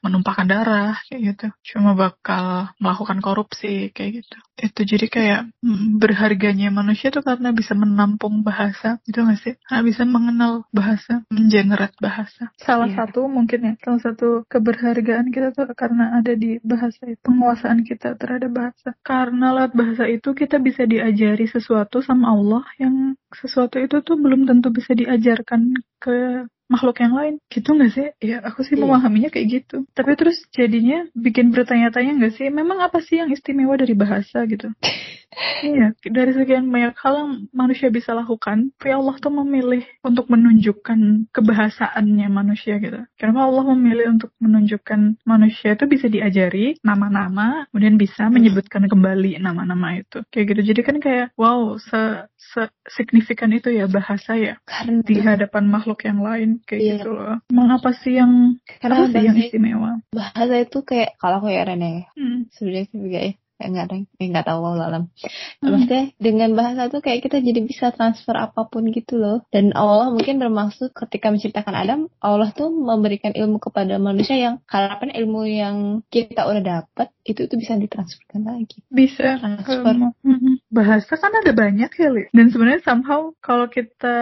menumpahkan 0.00 0.46
darah 0.48 0.96
kayak 1.08 1.20
gitu, 1.34 1.46
cuma 1.74 1.92
bakal 1.94 2.70
melakukan 2.80 3.18
korupsi 3.20 3.92
kayak 3.92 4.24
gitu. 4.24 4.36
Itu 4.54 4.80
jadi 4.86 5.06
kayak 5.10 5.40
mm, 5.66 5.98
berharganya 5.98 6.70
manusia 6.70 7.10
tuh 7.10 7.26
karena 7.26 7.50
bisa 7.50 7.74
menampung 7.74 8.46
bahasa, 8.46 9.02
gitu 9.02 9.26
gak 9.26 9.40
sih? 9.42 9.54
Karena 9.66 9.82
bisa 9.82 10.02
mengenal 10.06 10.52
bahasa, 10.70 11.26
mengenerate 11.28 11.98
bahasa. 11.98 12.54
Salah 12.62 12.86
Iya. 12.86 13.06
satu 13.06 13.26
mungkin 13.26 13.60
ya, 13.66 13.74
salah 13.82 14.02
satu 14.04 14.46
keberhargaan 14.46 15.34
kita 15.34 15.50
tuh 15.56 15.66
karena 15.74 16.14
ada 16.22 16.38
di 16.38 16.62
bahasa 16.62 17.02
itu, 17.08 17.18
penguasaan 17.26 17.82
kita 17.82 18.14
terhadap 18.14 18.50
bahasa. 18.54 18.94
Karena 19.02 19.50
lewat 19.58 19.72
bahasa 19.74 20.04
itu 20.06 20.30
kita 20.32 20.62
bisa 20.62 20.86
diajari 20.86 21.50
sesuatu 21.50 21.98
sama 22.04 22.30
Allah 22.30 22.62
yang 22.78 23.18
sesuatu 23.34 23.82
itu 23.82 23.98
tuh 24.06 24.14
belum 24.14 24.46
tentu 24.46 24.70
bisa 24.70 24.94
diajarkan 25.34 25.74
ke 25.98 26.46
makhluk 26.74 26.98
yang 26.98 27.14
lain 27.14 27.34
gitu 27.48 27.70
nggak 27.70 27.92
sih? 27.94 28.06
Ya 28.18 28.42
aku 28.42 28.66
sih 28.66 28.74
Iya. 28.74 28.82
memahaminya 28.82 29.30
kayak 29.30 29.46
gitu. 29.48 29.76
Tapi 29.94 30.18
terus 30.18 30.36
jadinya 30.50 31.06
bikin 31.14 31.54
bertanya-tanya 31.54 32.18
nggak 32.18 32.34
sih? 32.34 32.50
Memang 32.50 32.82
apa 32.82 32.98
sih 32.98 33.22
yang 33.22 33.30
istimewa 33.30 33.78
dari 33.78 33.94
bahasa 33.94 34.42
gitu? 34.50 34.68
Iya, 35.66 35.98
dari 36.06 36.30
sekian 36.30 36.70
banyak 36.70 36.94
hal 36.94 37.14
yang 37.18 37.30
manusia 37.50 37.90
bisa 37.90 38.14
lakukan, 38.14 38.70
tapi 38.78 38.94
Allah 38.94 39.18
tuh 39.18 39.34
memilih 39.34 39.82
untuk 40.06 40.30
menunjukkan 40.30 41.26
kebahasaannya 41.34 42.28
manusia 42.30 42.78
gitu. 42.78 43.02
Kenapa 43.18 43.50
Allah 43.50 43.64
memilih 43.74 44.14
untuk 44.14 44.30
menunjukkan 44.38 45.18
manusia 45.26 45.74
itu 45.74 45.84
bisa 45.90 46.06
diajari 46.06 46.78
nama-nama, 46.86 47.66
kemudian 47.74 47.98
bisa 47.98 48.30
menyebutkan 48.30 48.86
kembali 48.86 49.42
nama-nama 49.42 49.98
itu. 49.98 50.22
Kayak 50.30 50.54
gitu. 50.54 50.60
Jadi 50.70 50.80
kan 50.86 50.96
kayak, 51.02 51.26
wow, 51.34 51.82
se, 51.82 52.30
se 52.38 52.70
signifikan 52.86 53.50
itu 53.50 53.74
ya 53.74 53.90
bahasa 53.90 54.36
ya 54.38 54.54
Karena 54.62 55.02
di 55.02 55.18
hadapan 55.18 55.66
makhluk 55.66 56.04
yang 56.06 56.22
lain 56.22 56.62
kayak 56.64 56.80
Iya. 56.82 56.94
gitu 57.00 57.10
loh. 57.14 57.36
Emang 57.52 57.68
apa 57.70 57.90
sih 57.94 58.12
yang 58.16 58.32
karena 58.80 58.94
apa 59.04 59.06
sih 59.12 59.22
yang 59.22 59.36
istimewa? 59.38 59.90
bahasa 60.10 60.54
itu 60.58 60.78
kayak 60.82 61.16
kalau 61.20 61.38
aku 61.40 61.48
ya 61.52 61.62
Rene 61.64 62.08
Hmm. 62.16 62.48
subjektif 62.50 62.96
juga 62.96 63.20
ya 63.20 63.32
ya 63.54 63.70
nggak 63.70 63.86
ada 63.86 63.96
ya 64.18 64.26
nggak 64.34 64.46
tahu 64.50 64.60
Allah 64.66 64.84
alam 64.90 65.04
hmm. 65.06 65.62
maksudnya 65.70 66.02
dengan 66.18 66.50
bahasa 66.58 66.90
tuh 66.90 66.98
kayak 66.98 67.22
kita 67.22 67.38
jadi 67.38 67.60
bisa 67.62 67.94
transfer 67.94 68.34
apa 68.34 68.66
pun 68.66 68.82
gitu 68.90 69.14
loh 69.14 69.46
dan 69.54 69.70
Allah 69.78 70.10
mungkin 70.10 70.42
bermaksud 70.42 70.90
ketika 70.90 71.30
menciptakan 71.30 71.70
Adam 71.72 72.00
Allah 72.18 72.50
tuh 72.50 72.74
memberikan 72.74 73.30
ilmu 73.30 73.62
kepada 73.62 74.02
manusia 74.02 74.34
yang 74.34 74.58
harapan 74.66 75.14
ilmu 75.14 75.46
yang 75.46 75.76
kita 76.10 76.50
udah 76.50 76.62
dapat 76.66 77.14
itu 77.22 77.46
tuh 77.46 77.54
bisa 77.54 77.78
ditransferkan 77.78 78.42
lagi 78.42 78.82
bisa 78.90 79.38
transfer 79.38 80.02
um, 80.02 80.58
bahasa 80.74 81.14
kan 81.14 81.30
ada 81.30 81.54
banyak 81.54 81.90
ya 81.94 82.08
Li. 82.10 82.26
dan 82.34 82.50
sebenarnya 82.50 82.82
somehow 82.82 83.30
kalau 83.38 83.70
kita 83.70 84.18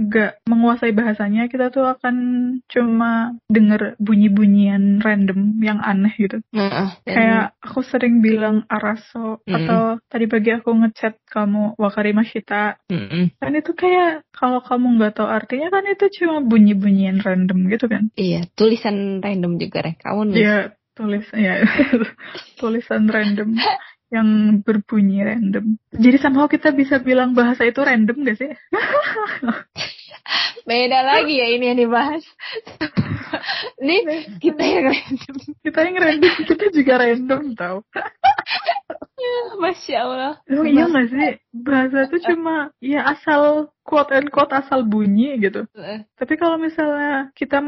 nggak 0.00 0.48
menguasai 0.48 0.96
bahasanya 0.96 1.52
kita 1.52 1.68
tuh 1.68 1.84
akan 1.84 2.16
cuma 2.72 3.36
denger 3.52 4.00
bunyi-bunyian 4.00 5.04
random 5.04 5.60
yang 5.60 5.84
aneh 5.84 6.16
gitu. 6.16 6.40
Mm 6.56 7.04
kayak 7.04 7.52
aku 7.60 7.84
sering 7.84 8.24
bilang 8.24 8.64
araso 8.66 9.44
mm 9.44 9.52
atau 9.60 9.82
tadi 10.08 10.24
pagi 10.24 10.50
aku 10.56 10.72
ngechat 10.72 11.20
kamu 11.28 11.76
wakari 11.76 12.16
masyita 12.16 12.80
mm 12.88 13.36
kan 13.36 13.52
itu 13.52 13.72
kayak 13.76 14.24
kalau 14.32 14.64
kamu 14.64 14.96
nggak 14.96 15.20
tahu 15.20 15.28
artinya 15.28 15.68
kan 15.68 15.84
itu 15.84 16.08
cuma 16.16 16.40
bunyi-bunyian 16.40 17.20
random 17.20 17.68
gitu 17.68 17.86
kan. 17.92 18.08
Iya 18.16 18.48
tulisan 18.56 19.20
random 19.20 19.60
juga 19.60 19.84
deh 19.84 19.94
kamu 20.00 20.32
nulis. 20.32 20.40
Iya 20.40 20.56
tulis 20.96 21.26
ya 21.32 21.54
tulisan 22.60 23.08
random 23.08 23.56
yang 24.10 24.60
berbunyi 24.66 25.22
random. 25.22 25.78
Jadi 25.94 26.16
somehow 26.18 26.50
kita 26.50 26.74
bisa 26.74 26.98
bilang 26.98 27.32
bahasa 27.32 27.62
itu 27.62 27.78
random 27.78 28.26
gak 28.26 28.38
sih? 28.42 28.50
Beda 30.68 31.00
lagi 31.02 31.34
ya 31.38 31.46
ini 31.50 31.64
yang 31.72 31.78
dibahas. 31.78 32.24
ini 33.82 34.26
kita 34.42 34.62
yang 34.62 34.84
random. 34.90 35.36
Kita 35.62 35.78
yang 35.86 35.96
random, 35.96 36.34
kita 36.46 36.64
juga 36.74 36.92
random 37.00 37.42
tau. 37.54 37.78
Masya 39.62 39.96
Allah. 40.00 40.32
Oh, 40.50 40.66
iya 40.66 40.90
gak 40.90 41.06
sih? 41.10 41.30
Bahasa 41.54 42.10
itu 42.10 42.18
cuma 42.30 42.74
ya 42.82 43.14
asal 43.14 43.70
quote 43.90 44.14
and 44.14 44.30
quote 44.30 44.54
asal 44.54 44.86
bunyi 44.86 45.34
gitu. 45.42 45.66
Uh. 45.74 46.06
Tapi 46.14 46.38
kalau 46.38 46.54
misalnya 46.62 47.34
kita 47.34 47.58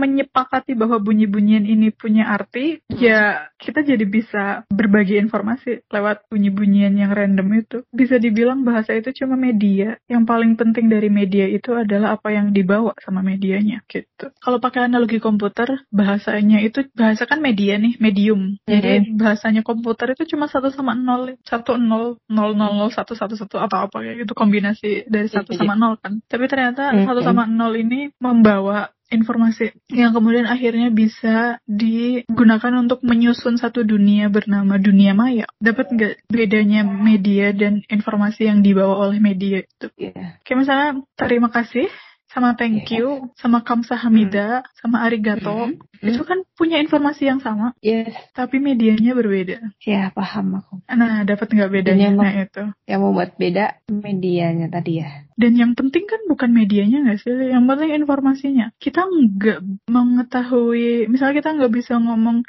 menyepakati 0.00 0.72
bahwa 0.72 0.96
bunyi-bunyian 0.96 1.68
ini 1.68 1.92
punya 1.92 2.32
arti, 2.32 2.80
hmm. 2.88 2.96
ya 2.96 3.52
kita 3.60 3.84
jadi 3.84 4.00
bisa 4.08 4.64
berbagi 4.72 5.20
informasi 5.20 5.84
lewat 5.92 6.24
bunyi-bunyian 6.32 6.96
yang 6.96 7.12
random 7.12 7.48
itu. 7.60 7.78
Bisa 7.92 8.16
dibilang 8.16 8.64
bahasa 8.64 8.96
itu 8.96 9.12
cuma 9.12 9.36
media. 9.36 10.00
Yang 10.08 10.24
paling 10.24 10.56
penting 10.56 10.88
dari 10.88 11.12
media 11.12 11.44
itu 11.44 11.76
adalah 11.76 12.16
apa 12.16 12.32
yang 12.32 12.56
dibawa 12.56 12.96
sama 13.04 13.20
medianya 13.20 13.84
gitu. 13.92 14.32
Kalau 14.40 14.56
pakai 14.56 14.88
analogi 14.88 15.20
komputer, 15.20 15.84
bahasanya 15.92 16.64
itu 16.64 16.88
bahasa 16.96 17.28
kan 17.28 17.44
media 17.44 17.76
nih, 17.76 18.00
medium. 18.00 18.56
Jadi 18.64 19.12
hmm. 19.12 19.20
bahasanya 19.20 19.60
komputer 19.60 20.16
itu 20.16 20.24
cuma 20.32 20.48
satu 20.48 20.72
sama 20.72 20.96
nol, 20.96 21.36
satu 21.44 21.76
nol, 21.76 22.16
nol 22.32 22.54
nol 22.54 22.72
nol 22.78 22.90
satu 22.94 23.18
satu 23.18 23.34
satu 23.34 23.58
atau 23.58 23.90
apa 23.90 23.98
kayak 23.98 24.22
gitu 24.22 24.32
kombinasi 24.38 25.10
dari 25.10 25.26
satu 25.26 25.58
sama 25.58 25.65
nol 25.74 25.98
kan. 25.98 26.22
Tapi 26.30 26.44
ternyata 26.46 26.94
hmm. 26.94 27.08
satu 27.08 27.20
sama 27.26 27.48
nol 27.50 27.74
ini 27.74 28.14
membawa 28.22 28.94
informasi 29.06 29.70
yang 29.94 30.10
kemudian 30.10 30.50
akhirnya 30.50 30.90
bisa 30.90 31.62
digunakan 31.66 32.74
untuk 32.74 33.06
menyusun 33.06 33.54
satu 33.54 33.86
dunia 33.86 34.26
bernama 34.30 34.78
dunia 34.82 35.14
maya. 35.14 35.46
Dapat 35.62 35.94
nggak 35.94 36.14
bedanya 36.26 36.82
media 36.82 37.54
dan 37.54 37.86
informasi 37.86 38.50
yang 38.50 38.66
dibawa 38.66 39.06
oleh 39.06 39.22
media 39.22 39.62
itu? 39.62 39.86
Yeah. 39.94 40.42
Kayak 40.42 40.58
misalnya 40.66 40.90
terima 41.14 41.48
kasih 41.54 41.86
sama 42.26 42.58
thank 42.58 42.90
you, 42.90 43.22
yeah. 43.22 43.38
sama 43.38 43.62
kamsahamida, 43.62 44.60
mm. 44.60 44.68
sama 44.82 45.06
arigato, 45.06 45.72
mm. 45.72 46.04
itu 46.04 46.22
kan 46.26 46.42
punya 46.58 46.82
informasi 46.82 47.30
yang 47.30 47.40
sama. 47.40 47.72
Yes. 47.80 48.12
Tapi 48.34 48.58
medianya 48.58 49.14
berbeda. 49.14 49.72
Ya, 49.86 50.10
paham 50.10 50.60
aku. 50.60 50.82
Nah, 50.90 51.22
dapat 51.22 51.48
nggak 51.54 51.70
bedanya? 51.72 52.10
Yang 52.10 52.16
nah, 52.18 52.32
itu. 52.34 52.64
Yang 52.84 53.00
membuat 53.00 53.30
beda 53.38 53.64
medianya 53.88 54.66
tadi 54.68 55.00
ya. 55.00 55.10
Dan 55.38 55.52
yang 55.54 55.72
penting 55.78 56.04
kan 56.08 56.20
bukan 56.26 56.50
medianya 56.50 57.06
nggak 57.06 57.18
sih? 57.22 57.30
Yang 57.30 57.64
penting 57.68 57.90
informasinya. 57.94 58.66
Kita 58.76 59.06
nggak 59.06 59.86
mengetahui, 59.86 61.06
misalnya 61.06 61.34
kita 61.40 61.50
nggak 61.54 61.72
bisa 61.72 61.94
ngomong 61.96 62.42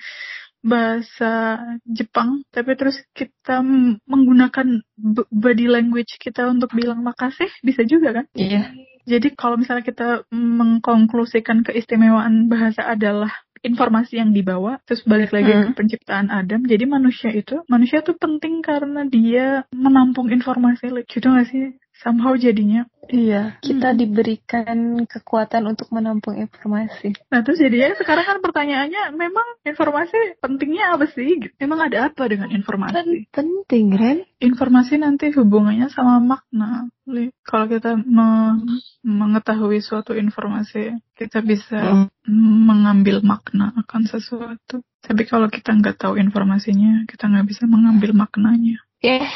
bahasa 0.67 1.63
Jepang, 1.88 2.43
tapi 2.51 2.75
terus 2.75 3.00
kita 3.15 3.63
menggunakan 4.03 4.83
body 5.31 5.65
language 5.71 6.19
kita 6.19 6.51
untuk 6.51 6.75
bilang 6.75 7.01
makasih, 7.01 7.47
bisa 7.63 7.88
juga 7.88 8.21
kan? 8.21 8.25
Iya. 8.36 8.75
Jadi 9.07 9.39
kalau 9.39 9.55
misalnya 9.55 9.88
kita 9.88 10.27
mengkonklusikan 10.36 11.63
keistimewaan 11.63 12.51
bahasa 12.51 12.83
adalah 12.83 13.31
informasi 13.63 14.19
yang 14.21 14.36
dibawa, 14.36 14.83
terus 14.83 15.01
balik 15.07 15.33
lagi 15.33 15.50
hmm. 15.50 15.63
ke 15.63 15.69
penciptaan 15.79 16.27
Adam. 16.29 16.67
Jadi 16.67 16.86
manusia 16.86 17.31
itu, 17.31 17.63
manusia 17.71 18.03
itu 18.03 18.13
penting 18.19 18.62
karena 18.62 19.07
dia 19.07 19.63
menampung 19.74 20.29
informasi. 20.29 20.91
Gitu 21.07 21.25
gak 21.25 21.47
sih? 21.50 21.74
Somehow 22.01 22.33
jadinya. 22.37 22.85
Iya. 23.07 23.55
Kita 23.63 23.95
hmm. 23.95 23.99
diberikan 24.03 24.77
kekuatan 25.07 25.63
untuk 25.63 25.87
menampung 25.95 26.35
informasi. 26.35 27.15
Nah 27.31 27.39
terus 27.39 27.59
jadinya 27.63 27.95
sekarang 27.95 28.25
kan 28.27 28.37
pertanyaannya 28.43 29.15
memang 29.15 29.47
informasi 29.63 30.39
pentingnya 30.43 30.91
apa 30.91 31.07
sih? 31.07 31.39
Memang 31.55 31.87
ada 31.87 32.11
apa 32.11 32.27
dengan 32.27 32.51
informasi? 32.51 33.31
Penting 33.31 33.95
Ren. 33.95 34.27
Informasi 34.43 34.99
nanti 34.99 35.31
hubungannya 35.31 35.87
sama 35.87 36.19
makna. 36.19 36.91
Kalau 37.47 37.71
kita 37.71 37.95
me 37.95 38.59
mengetahui 39.07 39.79
suatu 39.79 40.11
informasi 40.11 40.99
kita 41.15 41.39
bisa 41.39 41.79
hmm. 41.79 42.27
mengambil 42.67 43.23
makna 43.23 43.71
akan 43.79 44.03
sesuatu. 44.03 44.83
Tapi 44.99 45.23
kalau 45.23 45.47
kita 45.47 45.71
nggak 45.71 46.03
tahu 46.03 46.19
informasinya 46.19 47.07
kita 47.07 47.31
nggak 47.31 47.47
bisa 47.47 47.63
mengambil 47.63 48.11
maknanya. 48.11 48.83
Yes 48.99 49.31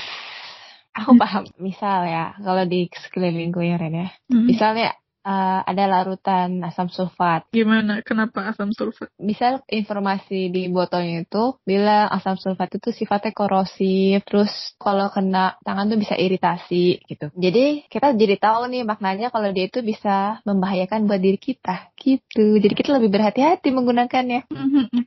Aku 0.92 1.16
paham, 1.16 1.48
misal 1.56 2.04
ya, 2.04 2.36
kalau 2.36 2.68
di 2.68 2.92
sekelilingku 2.92 3.64
ya 3.64 3.80
Ren 3.80 3.96
ya. 3.96 4.08
Hmm. 4.28 4.44
Misalnya 4.44 4.92
uh, 5.26 5.62
ada 5.66 5.84
larutan 5.88 6.62
asam 6.66 6.90
sulfat. 6.90 7.48
Gimana? 7.54 8.02
Kenapa 8.06 8.52
asam 8.52 8.74
sulfat? 8.74 9.10
Misal 9.18 9.62
informasi 9.70 10.52
di 10.52 10.68
botolnya 10.70 11.26
itu 11.26 11.58
bilang 11.66 12.10
asam 12.12 12.38
sulfat 12.38 12.78
itu 12.78 12.90
sifatnya 12.94 13.32
korosif, 13.34 14.26
terus 14.28 14.52
kalau 14.78 15.10
kena 15.14 15.58
tangan 15.66 15.90
tuh 15.90 16.00
bisa 16.02 16.18
iritasi 16.18 17.02
gitu. 17.06 17.32
Jadi 17.34 17.88
kita 17.88 18.14
jadi 18.18 18.36
tahu 18.38 18.70
nih 18.70 18.84
maknanya 18.86 19.30
kalau 19.30 19.50
dia 19.54 19.70
itu 19.70 19.82
bisa 19.86 20.42
membahayakan 20.46 21.08
buat 21.08 21.22
diri 21.22 21.40
kita 21.40 21.94
gitu. 21.98 22.58
Jadi 22.58 22.74
kita 22.74 22.98
lebih 22.98 23.14
berhati-hati 23.14 23.70
menggunakannya. 23.72 24.50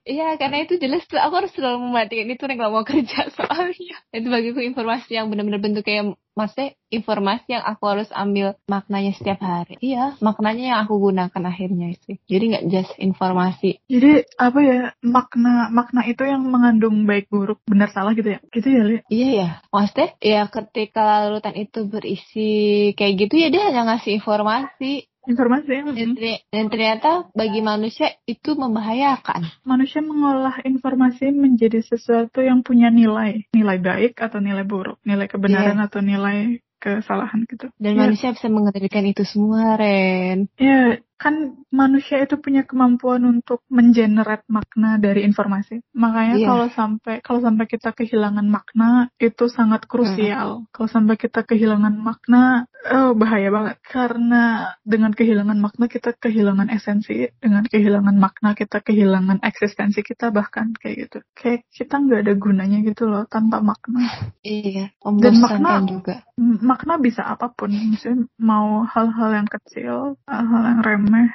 Iya, 0.05 0.37
karena 0.39 0.63
itu 0.63 0.79
jelas 0.79 1.03
tuh 1.09 1.19
aku 1.19 1.45
harus 1.45 1.53
selalu 1.57 1.91
mematikan 1.91 2.29
itu 2.31 2.45
nggak 2.45 2.73
mau 2.73 2.85
kerja 2.87 3.29
soalnya. 3.37 3.97
Itu 4.15 4.29
bagiku 4.31 4.63
informasi 4.63 5.19
yang 5.19 5.29
benar-benar 5.29 5.61
bentuk 5.61 5.85
kayak 5.85 6.15
maksudnya 6.35 6.75
informasi 6.91 7.59
yang 7.59 7.65
aku 7.65 7.83
harus 7.91 8.11
ambil 8.15 8.59
maknanya 8.71 9.15
setiap 9.15 9.41
hari. 9.43 9.79
Iya, 9.83 10.19
maknanya 10.23 10.65
yang 10.75 10.79
aku 10.87 11.11
gunakan 11.11 11.43
akhirnya 11.47 11.95
sih. 12.07 12.19
Jadi 12.27 12.45
nggak 12.55 12.67
just 12.71 12.93
informasi. 12.99 13.83
Jadi 13.91 14.27
apa 14.39 14.59
ya 14.63 14.81
makna 15.03 15.71
makna 15.71 16.07
itu 16.07 16.23
yang 16.27 16.43
mengandung 16.47 17.07
baik 17.07 17.31
buruk 17.31 17.63
benar 17.67 17.91
salah 17.91 18.15
gitu 18.15 18.35
ya? 18.35 18.39
Gitu 18.51 18.69
ya, 18.71 18.83
Li? 18.87 18.99
Iya 19.11 19.29
ya. 19.31 19.49
Maksudnya 19.71 20.09
ya 20.23 20.43
ketika 20.51 21.03
larutan 21.03 21.55
itu 21.59 21.87
berisi 21.87 22.51
kayak 22.99 23.15
gitu 23.27 23.35
ya 23.39 23.49
dia 23.51 23.63
hanya 23.71 23.95
ngasih 23.95 24.19
informasi 24.19 25.14
informasi 25.25 25.69
dan, 25.95 26.11
dan 26.53 26.65
ternyata 26.69 27.11
bagi 27.33 27.61
manusia 27.65 28.13
itu 28.29 28.57
membahayakan. 28.57 29.65
Manusia 29.65 30.05
mengolah 30.05 30.61
informasi 30.65 31.33
menjadi 31.33 31.81
sesuatu 31.81 32.45
yang 32.45 32.61
punya 32.61 32.93
nilai 32.93 33.49
nilai 33.57 33.79
baik 33.81 34.21
atau 34.21 34.39
nilai 34.41 34.65
buruk 34.65 35.01
nilai 35.03 35.27
kebenaran 35.29 35.81
yeah. 35.81 35.87
atau 35.89 36.01
nilai 36.05 36.61
kesalahan 36.85 37.49
gitu. 37.49 37.73
Dan 37.81 37.97
yeah. 37.97 38.03
manusia 38.05 38.37
bisa 38.37 38.49
mengendalikan 38.53 39.05
itu 39.09 39.25
semua 39.25 39.81
Ren. 39.81 40.53
Ya 40.61 40.69
yeah, 40.69 40.89
kan 41.25 41.57
manusia 41.73 42.21
itu 42.21 42.37
punya 42.37 42.69
kemampuan 42.69 43.25
untuk 43.25 43.65
mengenerate 43.73 44.45
makna 44.45 45.01
dari 45.01 45.25
informasi. 45.25 45.81
Makanya 45.97 46.37
yeah. 46.37 46.49
kalau 46.53 46.67
sampai 46.69 47.15
kalau 47.25 47.41
sampai 47.41 47.65
kita 47.65 47.97
kehilangan 47.97 48.45
makna 48.45 49.09
itu 49.17 49.49
sangat 49.49 49.89
krusial. 49.89 50.61
Hmm. 50.61 50.69
Kalau 50.69 50.89
sampai 50.93 51.17
kita 51.17 51.41
kehilangan 51.49 51.97
makna, 51.97 52.69
oh 52.93 53.17
bahaya 53.17 53.49
banget. 53.49 53.81
Karena 53.81 54.77
dengan 54.85 55.17
kehilangan 55.17 55.57
makna 55.57 55.89
kita 55.89 56.13
kehilangan 56.13 56.69
esensi, 56.69 57.25
dengan 57.41 57.65
kehilangan 57.65 58.21
makna 58.21 58.53
kita 58.53 58.85
kehilangan 58.85 59.41
eksistensi 59.41 60.05
kita 60.05 60.29
bahkan 60.29 60.77
kayak 60.77 61.09
gitu. 61.09 61.19
Kayak 61.33 61.65
kita 61.73 62.05
nggak 62.05 62.21
ada 62.21 62.35
gunanya 62.37 62.85
gitu 62.85 63.09
loh 63.09 63.25
tanpa 63.33 63.65
makna. 63.65 64.29
Iya. 64.45 64.93
Dan 65.01 65.41
makna 65.41 65.81
juga. 65.89 66.21
Makna 66.37 67.01
bisa 67.01 67.25
apa 67.25 67.49
pun. 67.49 67.73
Misalnya 67.73 68.29
mau 68.37 68.85
hal-hal 68.85 69.41
yang 69.41 69.49
kecil, 69.49 70.21
hal-hal 70.29 70.63
yang 70.69 70.81
remeh 70.85 71.14
remeh 71.15 71.31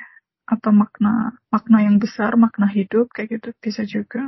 atau 0.49 0.75
makna 0.75 1.31
makna 1.47 1.87
yang 1.87 2.01
besar 2.03 2.35
makna 2.35 2.67
hidup 2.67 3.07
kayak 3.15 3.39
gitu 3.39 3.49
bisa 3.63 3.87
juga 3.87 4.27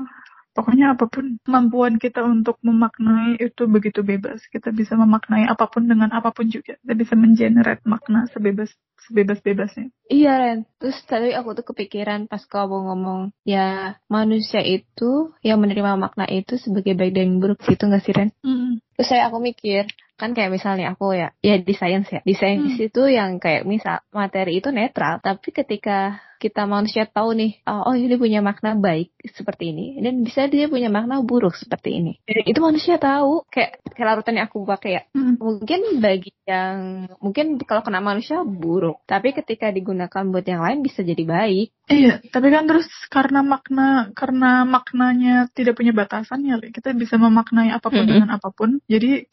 Pokoknya 0.52 1.00
apa 1.00 1.08
pun 1.08 1.40
kemampuan 1.48 1.96
kita 1.96 2.28
untuk 2.28 2.60
memaknai 2.60 3.40
itu 3.40 3.72
begitu 3.72 4.04
bebas. 4.04 4.44
Kita 4.52 4.76
bisa 4.76 5.00
memaknai 5.00 5.48
apa 5.48 5.64
pun 5.72 5.88
dengan 5.88 6.12
apa 6.12 6.36
pun 6.36 6.52
juga. 6.52 6.76
Kita 6.84 6.92
bisa 6.92 7.16
mengenerate 7.16 7.88
makna 7.88 8.28
sebebas 8.36 8.68
sebebas-bebasnya. 9.08 9.96
Iya 10.12 10.32
Ren. 10.36 10.60
Terus 10.76 11.00
tadi 11.08 11.32
aku 11.32 11.56
tuh 11.56 11.72
kepikiran 11.72 12.28
pas 12.28 12.44
kamu 12.44 12.84
ngomong 12.84 13.22
ya 13.48 13.96
manusia 14.12 14.60
itu 14.60 15.32
yang 15.40 15.64
menerima 15.64 15.96
makna 15.96 16.28
itu 16.28 16.60
sebagai 16.60 17.00
baik 17.00 17.16
dan 17.16 17.40
buruk 17.40 17.64
gitu 17.64 17.88
nggak 17.88 18.04
sih 18.04 18.12
Ren? 18.12 18.36
Mm. 18.44 18.84
Terus 19.00 19.08
saya 19.08 19.32
aku 19.32 19.40
mikir 19.40 19.88
kan 20.20 20.32
kayak 20.38 20.52
misalnya 20.54 20.94
aku 20.94 21.14
ya 21.18 21.34
ya 21.42 21.56
di 21.60 21.74
science 21.74 22.08
ya 22.12 22.22
di 22.24 22.34
science 22.38 22.78
Hmm. 22.78 22.88
itu 22.88 23.02
yang 23.12 23.38
kayak 23.42 23.64
misal 23.68 24.00
materi 24.14 24.60
itu 24.60 24.70
netral 24.70 25.20
tapi 25.24 25.50
ketika 25.52 26.22
kita 26.42 26.66
manusia 26.66 27.06
tahu 27.06 27.38
nih 27.38 27.62
oh, 27.70 27.86
oh 27.86 27.94
ini 27.94 28.18
punya 28.18 28.42
makna 28.42 28.74
baik 28.74 29.14
seperti 29.38 29.70
ini 29.70 30.02
dan 30.02 30.26
bisa 30.26 30.50
dia 30.50 30.66
punya 30.66 30.90
makna 30.90 31.22
buruk 31.22 31.54
seperti 31.54 32.02
ini 32.02 32.18
Dan 32.26 32.50
itu 32.50 32.58
manusia 32.58 32.98
tahu 32.98 33.46
kayak 33.54 33.78
kayak 33.94 34.08
larutan 34.10 34.42
yang 34.42 34.50
aku 34.50 34.66
pakai 34.66 34.92
ya 34.98 35.04
Mm. 35.12 35.38
mungkin 35.38 35.82
bagi 36.00 36.32
yang 36.48 37.06
mungkin 37.20 37.60
kalau 37.68 37.84
kena 37.86 38.00
manusia 38.02 38.42
buruk 38.42 39.04
tapi 39.06 39.36
ketika 39.36 39.70
digunakan 39.70 40.24
buat 40.32 40.46
yang 40.48 40.64
lain 40.66 40.82
bisa 40.82 41.06
jadi 41.06 41.22
baik 41.22 41.70
Iya, 41.92 42.24
tapi 42.32 42.48
kan 42.56 42.72
terus 42.72 42.88
karena 43.12 43.44
makna 43.44 44.16
karena 44.16 44.64
maknanya 44.64 45.52
tidak 45.52 45.76
punya 45.76 45.92
batasan 45.92 46.48
ya, 46.48 46.56
kita 46.56 46.96
bisa 46.96 47.20
memaknai 47.20 47.68
apa 47.68 47.92
pun 47.92 48.08
Mm-mm. 48.08 48.12
dengan 48.16 48.30
apa 48.40 48.48
pun. 48.56 48.80
Jadi 48.88 49.28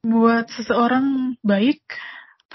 buat 0.00 0.48
seseorang 0.48 1.36
baik, 1.44 1.84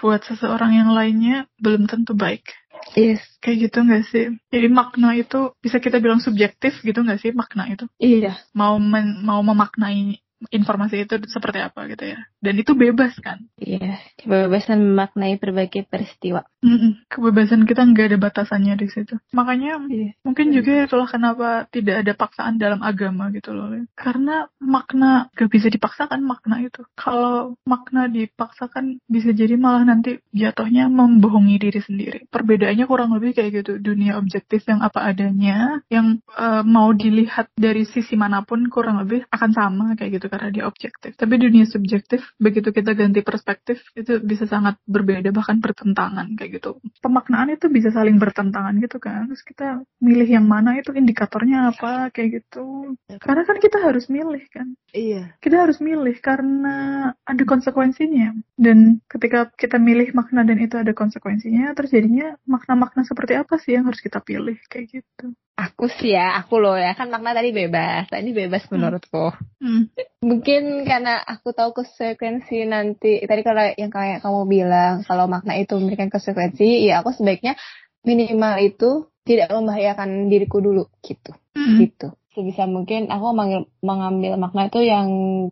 buat 0.01 0.25
seseorang 0.25 0.73
yang 0.73 0.89
lainnya 0.89 1.45
belum 1.61 1.85
tentu 1.85 2.17
baik. 2.17 2.49
Yes 2.95 3.21
Kayak 3.43 3.57
gitu 3.69 3.77
nggak 3.85 4.03
sih? 4.09 4.25
Jadi 4.49 4.67
makna 4.73 5.13
itu 5.13 5.53
bisa 5.61 5.77
kita 5.77 6.01
bilang 6.01 6.17
subjektif 6.17 6.81
gitu 6.81 6.97
nggak 7.05 7.21
sih 7.21 7.29
makna 7.29 7.69
itu? 7.69 7.85
iya 8.01 8.33
Mau 8.57 8.81
men- 8.81 9.21
mau 9.21 9.45
memaknai 9.45 10.17
informasi 10.49 11.05
itu 11.05 11.15
seperti 11.29 11.59
apa 11.61 11.85
gitu 11.89 12.03
ya. 12.13 12.19
Dan 12.45 12.61
itu 12.61 12.77
bebas 12.77 13.17
kan? 13.17 13.41
iya 13.57 13.97
kebebasan 14.21 14.77
memaknai 14.93 15.41
berbagai 15.41 15.89
peristiwa 15.89 16.45
Mm-mm. 16.65 17.05
Kebebasan 17.13 17.69
kita 17.69 17.85
nggak 17.85 18.05
ada 18.09 18.17
batasannya 18.17 18.73
di 18.73 18.89
situ. 18.89 19.21
Makanya 19.37 19.85
iya 19.93 20.17
Mungkin 20.25 20.49
juga 20.49 20.89
itulah 20.89 21.05
kenapa 21.05 21.69
tidak 21.69 22.01
ada 22.01 22.13
paksaan 22.17 22.57
dalam 22.57 22.81
agama 22.81 23.29
gitu 23.29 23.53
loh. 23.53 23.69
Karena 23.93 24.49
makna 24.57 25.29
gak 25.37 25.53
bisa 25.53 25.69
dipaksakan 25.69 26.25
makna 26.25 26.65
itu. 26.65 26.81
Kalau 26.97 27.53
makna 27.69 28.09
dipaksakan 28.09 28.97
bisa 29.05 29.29
jadi 29.29 29.53
malah 29.61 29.85
nanti 29.85 30.17
jatuhnya 30.33 30.89
membohongi 30.89 31.61
diri 31.61 31.81
sendiri. 31.85 32.19
Perbedaannya 32.33 32.85
kurang 32.89 33.13
lebih 33.13 33.37
kayak 33.37 33.61
gitu. 33.61 33.77
Dunia 33.77 34.17
objektif 34.17 34.65
yang 34.65 34.81
apa 34.81 35.05
adanya, 35.05 35.85
yang 35.93 36.17
eh, 36.33 36.63
mau 36.65 36.89
dilihat 36.97 37.53
dari 37.53 37.85
sisi 37.85 38.17
mana 38.17 38.41
pun 38.41 38.65
kurang 38.73 39.05
lebih 39.05 39.21
akan 39.29 39.51
sama 39.53 39.85
kayak 39.93 40.17
gitu 40.17 40.33
karena 40.33 40.49
dia 40.49 40.63
objektif. 40.65 41.13
Tapi 41.13 41.37
dunia 41.37 41.69
subjektif, 41.69 42.25
begitu 42.35 42.69
kita 42.75 42.91
ganti 42.93 43.23
perspektif, 43.23 43.79
itu 43.95 44.19
bisa 44.19 44.43
sangat 44.45 44.75
berbeda 44.83 45.31
bahkan 45.31 45.59
bertentangan 45.63 46.35
kayak 46.35 46.61
gitu. 46.61 46.79
Pemaknaan 46.99 47.55
itu 47.55 47.71
bisa 47.71 47.89
saling 47.91 48.19
bertentangan 48.19 48.75
gitu 48.83 48.97
kan. 48.99 49.31
Terus 49.31 49.43
kita 49.43 49.67
milih 50.03 50.27
yang 50.27 50.45
mana 50.45 50.75
itu 50.75 50.91
indikatornya 50.91 51.71
apa 51.71 52.11
kayak 52.11 52.43
gitu. 52.43 52.95
Karena 53.19 53.43
kan 53.47 53.57
kita 53.59 53.77
harus 53.79 54.11
milih 54.11 54.43
kan. 54.51 54.75
iya 54.91 55.35
Kita 55.39 55.63
harus 55.63 55.79
milih 55.79 56.15
karena 56.19 57.11
ada 57.23 57.43
konsekuensinya. 57.47 58.35
Dan 58.55 59.03
ketika 59.07 59.51
kita 59.55 59.79
milih 59.79 60.11
makna 60.15 60.43
dan 60.43 60.59
itu 60.59 60.75
ada 60.75 60.91
konsekuensinya, 60.91 61.71
terus 61.75 61.91
jadinya 61.91 62.35
makna-makna 62.47 63.03
seperti 63.07 63.33
apa 63.39 63.55
sih 63.59 63.75
yang 63.75 63.87
harus 63.87 63.99
kita 64.03 64.19
pilih 64.19 64.55
kayak 64.67 65.03
gitu. 65.03 65.35
Aku 65.55 65.87
sih 65.87 66.11
ya, 66.11 66.35
aku 66.35 66.59
loh 66.59 66.75
ya 66.75 66.91
kan 66.99 67.07
makna 67.07 67.31
tadi 67.31 67.55
bebas, 67.55 68.11
tadi 68.11 68.35
bebas 68.35 68.67
menurutku. 68.67 69.31
Hmm. 69.63 69.87
Mungkin 70.25 70.89
karena 70.89 71.21
aku 71.21 71.53
tahu 71.53 71.77
konsekuensi 71.77 72.65
nanti. 72.65 73.21
Tadi 73.21 73.41
kalau 73.45 73.61
yang 73.77 73.93
kayak 73.93 74.25
kamu 74.25 74.41
bilang 74.49 75.05
kalau 75.05 75.29
makna 75.29 75.53
itu 75.53 75.77
memberikan 75.77 76.09
konsekuensi, 76.09 76.81
ya 76.81 77.05
aku 77.05 77.13
sebaiknya 77.13 77.53
minimal 78.01 78.57
itu 78.57 79.05
tidak 79.21 79.53
membahayakan 79.53 80.25
diriku 80.33 80.65
dulu 80.65 80.89
gitu. 81.05 81.29
Hmm. 81.53 81.77
Gitu. 81.77 82.09
Sebisa 82.33 82.65
mungkin 82.65 83.13
aku 83.13 83.37
mengambil, 83.37 83.69
mengambil 83.85 84.33
makna 84.41 84.61
itu 84.73 84.81
yang 84.81 85.07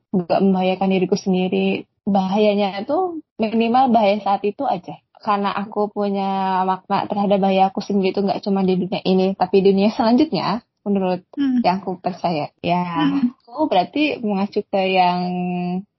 gak 0.10 0.42
membahayakan 0.42 0.89
diriku 0.89 1.15
sendiri. 1.22 1.86
Bahayanya 2.10 2.82
itu 2.82 3.22
minimal 3.38 3.94
bahaya 3.94 4.18
saat 4.25 4.42
itu 4.42 4.65
aja. 4.65 4.98
Karena 5.22 5.53
aku 5.53 5.88
punya 5.88 6.65
makna 6.65 7.06
terhadap 7.06 7.39
bahaya 7.39 7.70
aku 7.70 7.80
sendiri 7.80 8.12
itu 8.12 8.20
nggak 8.20 8.44
cuma 8.44 8.60
di 8.65 8.75
dunia 8.75 9.00
ini, 9.08 9.32
tapi 9.39 9.63
dunia 9.63 9.88
selanjutnya, 9.96 10.60
menurut 10.84 11.24
Hmm. 11.34 11.63
yang 11.63 11.80
aku 11.80 11.98
percaya. 11.98 12.52
Ya, 12.60 12.84
Hmm. 12.84 13.34
aku 13.44 13.68
berarti 13.68 14.20
mengacu 14.20 14.63
ke 14.63 14.82
yang 14.92 15.20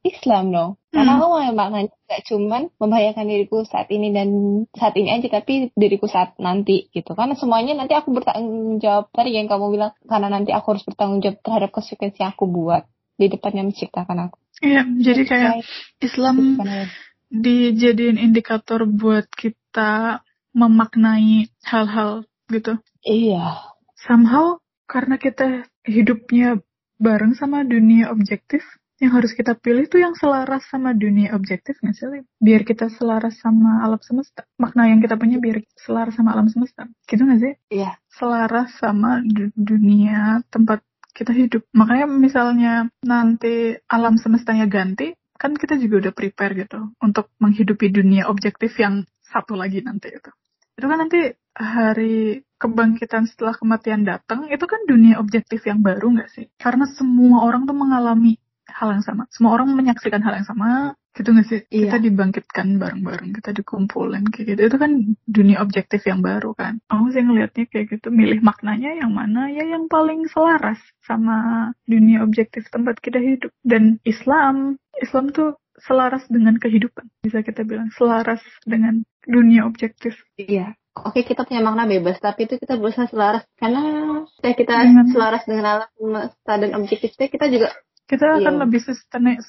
Islam 0.05 0.53
dong. 0.53 0.71
Karena 0.93 1.17
Hmm. 1.17 1.21
aku 1.21 1.27
mau 1.27 1.41
maknanya 1.57 1.91
gak 2.05 2.23
cuman 2.29 2.63
membahayakan 2.77 3.25
diriku 3.25 3.65
saat 3.65 3.89
ini 3.89 4.13
dan 4.13 4.29
saat 4.71 4.95
ini 4.95 5.09
aja, 5.11 5.27
tapi 5.33 5.73
diriku 5.73 6.05
saat 6.05 6.37
nanti 6.37 6.93
gitu. 6.93 7.17
Karena 7.17 7.33
semuanya 7.35 7.73
nanti 7.75 7.97
aku 7.97 8.13
bertanggung 8.13 8.79
jawab 8.79 9.09
tadi 9.11 9.33
yang 9.33 9.49
kamu 9.49 9.73
bilang, 9.73 9.93
karena 10.05 10.29
nanti 10.29 10.53
aku 10.53 10.77
harus 10.77 10.85
bertanggung 10.85 11.25
jawab 11.25 11.41
terhadap 11.41 11.71
konsekuensi 11.73 12.21
yang 12.21 12.37
aku 12.37 12.45
buat 12.47 12.85
di 13.17 13.27
depan 13.27 13.53
yang 13.57 13.67
menciptakan 13.73 14.29
aku. 14.29 14.37
Iya, 14.61 14.83
jadi 15.03 15.23
kayak 15.25 15.55
Islam 15.99 16.37
Karena- 16.61 16.87
dijadiin 17.27 18.21
indikator 18.21 18.87
buat 18.87 19.27
kita 19.33 20.23
memaknai 20.55 21.51
hal-hal 21.65 22.23
gitu. 22.47 22.79
Iya. 23.03 23.73
somehow 23.97 24.61
karena 24.95 25.19
kita 25.19 25.67
hidupnya 25.83 26.63
bareng 27.03 27.35
sama 27.35 27.67
dunia 27.67 28.15
objektif 28.15 28.63
yang 29.03 29.11
harus 29.11 29.35
kita 29.35 29.59
pilih 29.59 29.91
tuh 29.91 29.99
yang 29.99 30.15
selaras 30.15 30.71
sama 30.71 30.95
dunia 30.95 31.35
objektif 31.35 31.75
nggak 31.83 31.99
sih? 31.99 32.23
Biar 32.39 32.63
kita 32.63 32.87
selaras 32.87 33.43
sama 33.43 33.83
alam 33.83 33.99
semesta. 33.99 34.47
Makna 34.55 34.87
yang 34.87 35.03
kita 35.03 35.19
punya 35.19 35.43
biar 35.43 35.67
selaras 35.75 36.15
sama 36.15 36.31
alam 36.31 36.47
semesta. 36.47 36.87
Gitu 37.11 37.27
nggak 37.27 37.41
sih? 37.43 37.55
Iya. 37.75 37.99
Selaras 38.07 38.71
sama 38.79 39.19
du- 39.27 39.51
dunia 39.59 40.47
tempat 40.47 40.87
kita 41.11 41.35
hidup. 41.35 41.67
Makanya 41.75 42.07
misalnya 42.07 42.73
nanti 43.03 43.75
alam 43.91 44.15
semestanya 44.15 44.71
ganti, 44.71 45.11
kan 45.35 45.59
kita 45.59 45.75
juga 45.75 46.09
udah 46.09 46.13
prepare 46.15 46.55
gitu 46.55 46.95
untuk 47.03 47.35
menghidupi 47.43 47.91
dunia 47.91 48.31
objektif 48.31 48.79
yang 48.79 49.03
satu 49.27 49.59
lagi 49.59 49.83
nanti 49.83 50.15
itu. 50.15 50.31
Itu 50.79 50.87
kan 50.87 50.99
nanti 51.03 51.35
hari 51.55 52.43
kebangkitan 52.65 53.29
setelah 53.29 53.53
kematian 53.53 54.09
datang, 54.09 54.49
itu 54.49 54.65
kan 54.65 54.81
dunia 54.89 55.21
objektif 55.21 55.61
yang 55.69 55.85
baru 55.85 56.17
nggak 56.17 56.33
sih? 56.33 56.49
Karena 56.57 56.89
semua 56.89 57.45
orang 57.45 57.69
tuh 57.69 57.77
mengalami 57.77 58.41
hal 58.65 58.97
yang 58.97 59.05
sama. 59.05 59.29
Semua 59.29 59.53
orang 59.61 59.77
menyaksikan 59.77 60.25
hal 60.25 60.41
yang 60.41 60.49
sama, 60.49 60.97
gitu 61.15 61.31
nggak 61.31 61.47
sih? 61.47 61.61
Iya. 61.71 61.95
Kita 61.95 61.99
dibangkitkan 62.03 62.67
bareng-bareng, 62.81 63.31
kita 63.39 63.51
dikumpulin 63.55 64.25
kayak 64.33 64.47
gitu. 64.57 64.61
Itu 64.67 64.77
kan 64.81 64.91
dunia 65.29 65.63
objektif 65.63 66.03
yang 66.09 66.25
baru 66.25 66.57
kan. 66.57 66.83
Aku 66.91 67.13
sih 67.15 67.23
ngelihatnya 67.23 67.71
kayak 67.71 67.87
gitu, 67.93 68.09
milih 68.11 68.41
maknanya 68.43 68.99
yang 68.99 69.13
mana 69.15 69.53
ya 69.53 69.63
yang 69.63 69.87
paling 69.87 70.27
selaras 70.27 70.81
sama 71.05 71.71
dunia 71.87 72.25
objektif 72.25 72.67
tempat 72.73 72.99
kita 72.99 73.21
hidup. 73.23 73.53
Dan 73.63 74.03
Islam, 74.03 74.81
Islam 74.99 75.31
tuh 75.31 75.61
selaras 75.79 76.27
dengan 76.27 76.59
kehidupan. 76.59 77.07
Bisa 77.23 77.47
kita 77.47 77.63
bilang 77.63 77.95
selaras 77.95 78.43
dengan 78.67 79.07
dunia 79.23 79.69
objektif. 79.69 80.19
Iya. 80.35 80.75
Oke, 80.95 81.27
kita 81.27 81.43
punya 81.43 81.59
makna 81.59 81.91
bebas, 81.91 82.23
tapi 82.23 82.47
itu 82.47 82.55
kita 82.55 82.79
berusaha 82.79 83.11
selaras. 83.11 83.43
Karena 83.59 83.83
ketika 84.39 84.55
kita 84.55 84.75
Dengan- 84.87 85.11
selaras 85.11 85.43
dengan 85.43 85.65
alam 85.67 85.91
semesta 85.99 86.53
dan 86.55 86.71
objektifnya, 86.79 87.27
kita 87.27 87.47
juga 87.51 87.69
kita 88.07 88.25
akan 88.39 88.55
Iya. 88.55 88.63
lebih 88.63 88.81
sustain- 88.85 89.43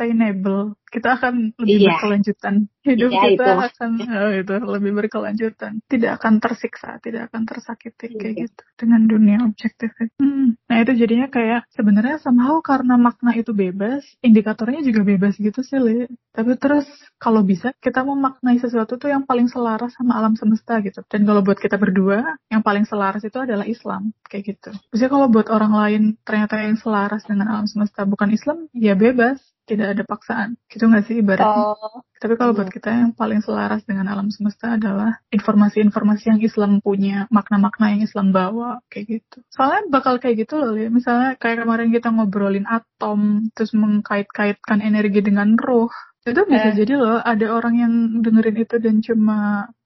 sustainable. 0.00 0.80
Kita 0.90 1.22
akan 1.22 1.54
lebih 1.62 1.86
Iya. 1.86 1.90
berkelanjutan. 1.94 2.54
Hidup 2.82 3.10
Iya, 3.14 3.20
kita 3.22 3.30
itu 3.30 3.44
akan 3.46 3.90
oh, 4.10 4.32
itu 4.34 4.54
lebih 4.58 4.92
berkelanjutan. 4.98 5.72
Tidak 5.86 6.10
akan 6.18 6.34
tersiksa, 6.42 6.98
tidak 6.98 7.30
akan 7.30 7.46
tersakiti 7.46 8.18
kayak 8.18 8.34
Iya. 8.34 8.42
gitu 8.48 8.62
dengan 8.74 9.06
dunia 9.06 9.38
objektif. 9.46 9.94
Hmm. 10.18 10.58
Nah 10.66 10.76
itu 10.82 10.98
jadinya 10.98 11.30
kayak 11.30 11.68
sebenarnya 11.70 12.18
somehow 12.18 12.58
karena 12.58 12.98
makna 12.98 13.36
itu 13.38 13.54
bebas, 13.54 14.02
indikatornya 14.18 14.82
juga 14.82 15.06
bebas 15.06 15.38
gitu 15.38 15.62
sih, 15.62 15.78
Li. 15.78 16.10
Tapi 16.34 16.58
terus 16.58 16.88
kalau 17.22 17.46
bisa 17.46 17.70
kita 17.78 18.02
memaknai 18.02 18.58
sesuatu 18.58 18.98
tuh 18.98 19.14
yang 19.14 19.22
paling 19.28 19.46
selaras 19.46 19.94
sama 19.94 20.18
alam 20.18 20.34
semesta 20.34 20.82
gitu. 20.82 21.06
Dan 21.06 21.22
kalau 21.22 21.46
buat 21.46 21.60
kita 21.62 21.78
berdua, 21.78 22.34
yang 22.50 22.66
paling 22.66 22.82
selaras 22.82 23.22
itu 23.22 23.38
adalah 23.38 23.68
Islam 23.68 24.10
kayak 24.26 24.58
gitu. 24.58 24.70
Maksudnya 24.90 25.10
kalau 25.12 25.26
buat 25.30 25.46
orang 25.54 25.70
lain 25.70 26.02
ternyata 26.26 26.58
yang 26.58 26.74
selaras 26.80 27.22
dengan 27.30 27.46
alam 27.46 27.70
semesta 27.70 28.02
bukan 28.02 28.34
Islam, 28.34 28.66
ya 28.74 28.98
bebas. 28.98 29.38
Tidak 29.70 29.86
ada 29.86 30.02
paksaan. 30.02 30.58
Gitu 30.66 30.82
nggak 30.82 31.04
sih 31.06 31.22
ibaratnya? 31.22 31.78
oh, 31.78 32.02
Tapi 32.18 32.34
kalau 32.34 32.52
Iya. 32.52 32.58
buat 32.58 32.70
kita 32.74 32.90
yang 32.90 33.12
paling 33.14 33.40
selaras 33.40 33.86
dengan 33.86 34.10
alam 34.10 34.28
semesta 34.28 34.74
adalah 34.74 35.22
informasi-informasi 35.30 36.24
yang 36.28 36.40
Islam 36.42 36.82
punya, 36.82 37.30
makna-makna 37.30 37.94
yang 37.94 38.02
Islam 38.02 38.34
bawa, 38.34 38.82
kayak 38.90 39.06
gitu. 39.22 39.36
Soalnya 39.48 39.88
bakal 39.88 40.18
kayak 40.18 40.44
gitu 40.44 40.58
loh, 40.58 40.74
ya. 40.74 40.90
misalnya 40.90 41.38
kayak 41.38 41.64
kemarin 41.64 41.88
kita 41.88 42.10
ngobrolin 42.10 42.66
atom, 42.66 43.48
terus 43.54 43.70
mengkait-kaitkan 43.72 44.82
energi 44.82 45.22
dengan 45.22 45.54
ruh. 45.56 45.88
Itu 46.20 46.44
bisa 46.44 46.74
Eh. 46.74 46.76
jadi 46.76 47.00
loh, 47.00 47.16
ada 47.16 47.46
orang 47.48 47.74
yang 47.80 47.92
dengerin 48.20 48.58
itu 48.60 48.76
dan 48.76 49.00
cuma 49.00 49.38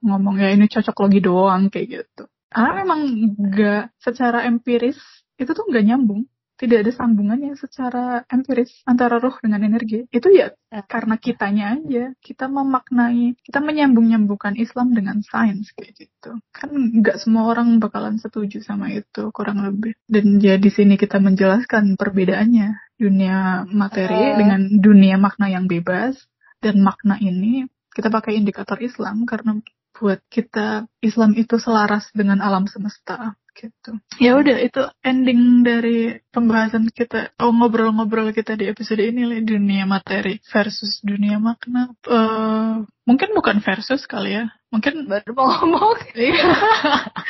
ngomong 0.03 0.43
ya 0.43 0.51
ini 0.51 0.67
cocok 0.67 0.97
logi 1.07 1.21
doang, 1.23 1.71
kayak 1.71 1.87
gitu. 2.03 2.25
Karena 2.51 2.83
memang 2.83 3.01
nggak 3.39 3.83
secara 3.99 4.43
empiris 4.47 4.99
itu 5.35 5.51
tuh 5.51 5.67
nggak 5.67 5.87
nyambung 5.87 6.27
tidak 6.65 6.89
ada 6.89 6.93
sambungannya 6.97 7.53
secara 7.61 8.25
empiris 8.33 8.73
antara 8.89 9.21
roh 9.21 9.37
dengan 9.45 9.61
energi. 9.69 10.09
Itu 10.09 10.33
ya 10.33 10.49
Eh. 10.73 10.81
karena 10.89 11.21
kitanya 11.21 11.77
aja. 11.77 12.17
Kita 12.19 12.49
memaknai, 12.49 13.37
kita 13.45 13.61
menyambung-nyambungkan 13.61 14.57
Islam 14.57 14.97
dengan 14.97 15.21
sains 15.21 15.69
kayak 15.77 15.93
gitu. 15.95 16.41
Kan 16.51 16.73
nggak 17.05 17.21
semua 17.21 17.53
orang 17.53 17.77
bakalan 17.79 18.17
setuju 18.17 18.65
sama 18.65 18.89
itu 18.91 19.29
kurang 19.37 19.61
lebih. 19.61 19.93
Dan 20.09 20.41
ya 20.41 20.57
di 20.57 20.73
sini 20.73 20.97
kita 20.97 21.21
menjelaskan 21.21 22.01
perbedaannya 22.01 22.97
dunia 22.97 23.69
materi 23.69 24.35
Eh. 24.35 24.37
dengan 24.41 24.61
dunia 24.81 25.21
makna 25.21 25.53
yang 25.53 25.69
bebas. 25.69 26.17
Dan 26.65 26.81
makna 26.81 27.21
ini 27.21 27.69
kita 27.93 28.09
pakai 28.09 28.41
indikator 28.41 28.81
Islam 28.81 29.29
karena 29.29 29.61
buat 29.95 30.19
kita 30.27 30.91
Islam 31.07 31.39
itu 31.39 31.55
selaras 31.61 32.11
dengan 32.11 32.43
alam 32.43 32.67
semesta 32.67 33.39
gitu. 33.55 33.91
Ya 34.19 34.35
udah 34.35 34.59
itu 34.59 34.83
ending 35.01 35.63
dari 35.63 36.19
pembahasan 36.35 36.91
kita 36.91 37.33
oh 37.39 37.55
ngobrol-ngobrol 37.55 38.35
kita 38.35 38.59
di 38.59 38.67
episode 38.67 39.01
ini 39.01 39.23
lah 39.25 39.41
dunia 39.41 39.87
materi 39.87 40.43
versus 40.51 40.99
dunia 41.01 41.39
makna. 41.39 41.95
Eh 42.05 42.85
mungkin 43.07 43.29
bukan 43.33 43.63
versus 43.63 44.05
kali 44.11 44.37
ya. 44.43 44.51
Mungkin 44.75 45.07
Baru 45.07 45.33
mau 45.39 45.47
ngomong. 45.47 45.99
Iya. 46.19 46.51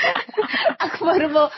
Aku 0.88 1.04
baru 1.04 1.28
mau 1.28 1.48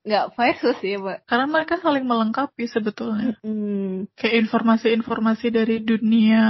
nggak 0.00 0.26
versus 0.32 0.76
sih, 0.80 0.96
Mbak. 0.96 1.28
karena 1.28 1.46
mereka 1.46 1.76
saling 1.76 2.08
melengkapi 2.08 2.64
sebetulnya. 2.64 3.36
Hmm. 3.44 4.08
Kayak 4.16 4.48
informasi-informasi 4.48 5.46
dari 5.52 5.84
dunia 5.84 6.44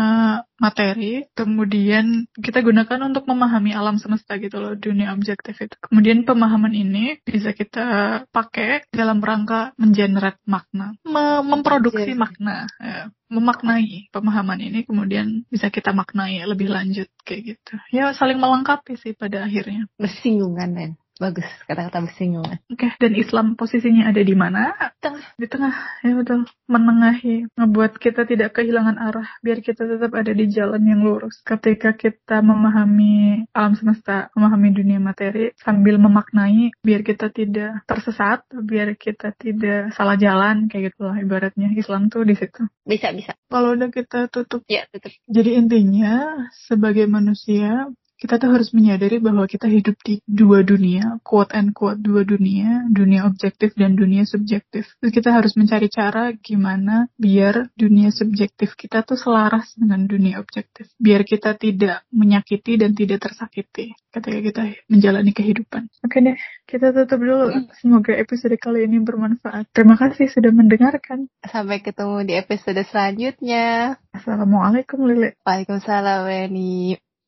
materi, 0.54 1.24
kemudian 1.34 2.30
kita 2.36 2.60
gunakan 2.60 3.00
untuk 3.10 3.26
memahami 3.26 3.72
alam 3.72 3.96
semesta 3.98 4.36
gitu 4.38 4.60
loh, 4.60 4.76
dunia 4.76 5.10
objektif 5.10 5.58
itu. 5.58 5.74
Kemudian 5.82 6.22
pemahaman 6.22 6.70
ini 6.70 7.18
bisa 7.24 7.50
kita 7.50 7.86
pakai 8.30 8.86
dalam 8.92 9.18
rangka 9.18 9.72
mengenerate 9.80 10.38
makna, 10.46 10.94
me- 11.02 11.42
memproduksi 11.42 12.14
Iya. 12.14 12.20
makna, 12.20 12.56
ya. 12.78 13.10
memaknai 13.30 14.10
pemahaman 14.10 14.58
ini, 14.58 14.82
kemudian 14.82 15.46
bisa 15.46 15.70
kita 15.70 15.94
maknai 15.94 16.42
lebih 16.46 16.66
lanjut 16.66 17.06
kayak 17.22 17.54
gitu. 17.54 17.74
Ya 17.94 18.10
saling 18.10 18.42
melengkapi 18.42 18.98
sih 18.98 19.14
pada 19.14 19.46
akhirnya. 19.46 19.86
Bersinggungan, 20.02 20.70
men. 20.74 20.92
Bagus, 21.20 21.44
kata-kata 21.68 22.00
bersinggungan. 22.08 22.64
Oke, 22.72 22.96
dan 22.96 23.12
Islam 23.12 23.52
posisinya 23.52 24.08
ada 24.08 24.24
di 24.24 24.32
mana? 24.32 24.72
Tengah. 25.04 25.36
Di 25.36 25.46
tengah, 25.52 26.00
ya 26.00 26.16
betul. 26.16 26.48
Menengahi, 26.64 27.44
ngebuat 27.60 28.00
kita 28.00 28.24
tidak 28.24 28.56
kehilangan 28.56 28.96
arah, 28.96 29.28
biar 29.44 29.60
kita 29.60 29.84
tetap 29.84 30.16
ada 30.16 30.32
di 30.32 30.48
jalan 30.48 30.80
yang 30.80 31.04
lurus. 31.04 31.44
Ketika 31.44 31.92
kita 31.92 32.40
memahami 32.40 33.44
alam 33.52 33.76
semesta, 33.76 34.32
memahami 34.32 34.72
dunia 34.72 34.96
materi, 34.96 35.52
sambil 35.60 36.00
memaknai, 36.00 36.72
biar 36.80 37.04
kita 37.04 37.28
tidak 37.28 37.84
tersesat, 37.84 38.48
biar 38.48 38.96
kita 38.96 39.36
tidak 39.36 39.92
salah 39.92 40.16
jalan, 40.16 40.72
kayak 40.72 40.96
gitulah 40.96 41.20
ibaratnya. 41.20 41.68
Islam 41.76 42.08
tuh 42.08 42.24
di 42.24 42.32
situ. 42.32 42.64
Bisa, 42.88 43.12
bisa. 43.12 43.36
Kalau 43.52 43.76
udah 43.76 43.92
kita 43.92 44.32
tutup 44.32 44.64
Ya, 44.72 44.88
tetap. 44.88 45.12
jadi 45.28 45.60
intinya 45.60 46.48
sebagai 46.64 47.04
manusia 47.04 47.92
kita 48.20 48.36
tuh 48.36 48.52
harus 48.52 48.76
menyadari 48.76 49.16
bahwa 49.16 49.48
kita 49.48 49.64
hidup 49.64 49.96
di 50.04 50.20
dua 50.28 50.60
dunia, 50.60 51.16
quote 51.24 51.56
and 51.56 51.72
quote 51.72 52.04
dua 52.04 52.20
dunia, 52.20 52.84
dunia 52.92 53.24
objektif 53.24 53.72
dan 53.72 53.96
dunia 53.96 54.28
subjektif. 54.28 54.92
Terus 55.00 55.12
kita 55.16 55.32
harus 55.32 55.56
mencari 55.56 55.88
cara 55.88 56.28
gimana 56.36 57.08
biar 57.16 57.72
dunia 57.72 58.12
subjektif 58.12 58.76
kita 58.76 59.08
tuh 59.08 59.16
selaras 59.16 59.72
dengan 59.72 60.04
dunia 60.04 60.36
objektif. 60.36 60.92
Biar 61.00 61.24
kita 61.24 61.56
tidak 61.56 62.04
menyakiti 62.12 62.76
dan 62.76 62.92
tidak 62.92 63.24
tersakiti 63.24 63.96
ketika 64.12 64.38
kita 64.44 64.62
menjalani 64.92 65.32
kehidupan. 65.32 65.88
Oke 66.04 66.20
deh, 66.20 66.36
kita 66.68 66.92
tutup 66.92 67.24
dulu. 67.24 67.72
Semoga 67.80 68.12
episode 68.20 68.60
kali 68.60 68.84
ini 68.84 69.00
bermanfaat. 69.00 69.72
Terima 69.72 69.96
kasih 69.96 70.28
sudah 70.28 70.52
mendengarkan. 70.52 71.32
Sampai 71.40 71.80
ketemu 71.80 72.28
di 72.28 72.36
episode 72.36 72.84
selanjutnya. 72.84 73.96
Assalamualaikum 74.12 75.08
Lili. 75.08 75.32
Waalaikumsalam, 75.40 76.28
Weni. 76.28 77.09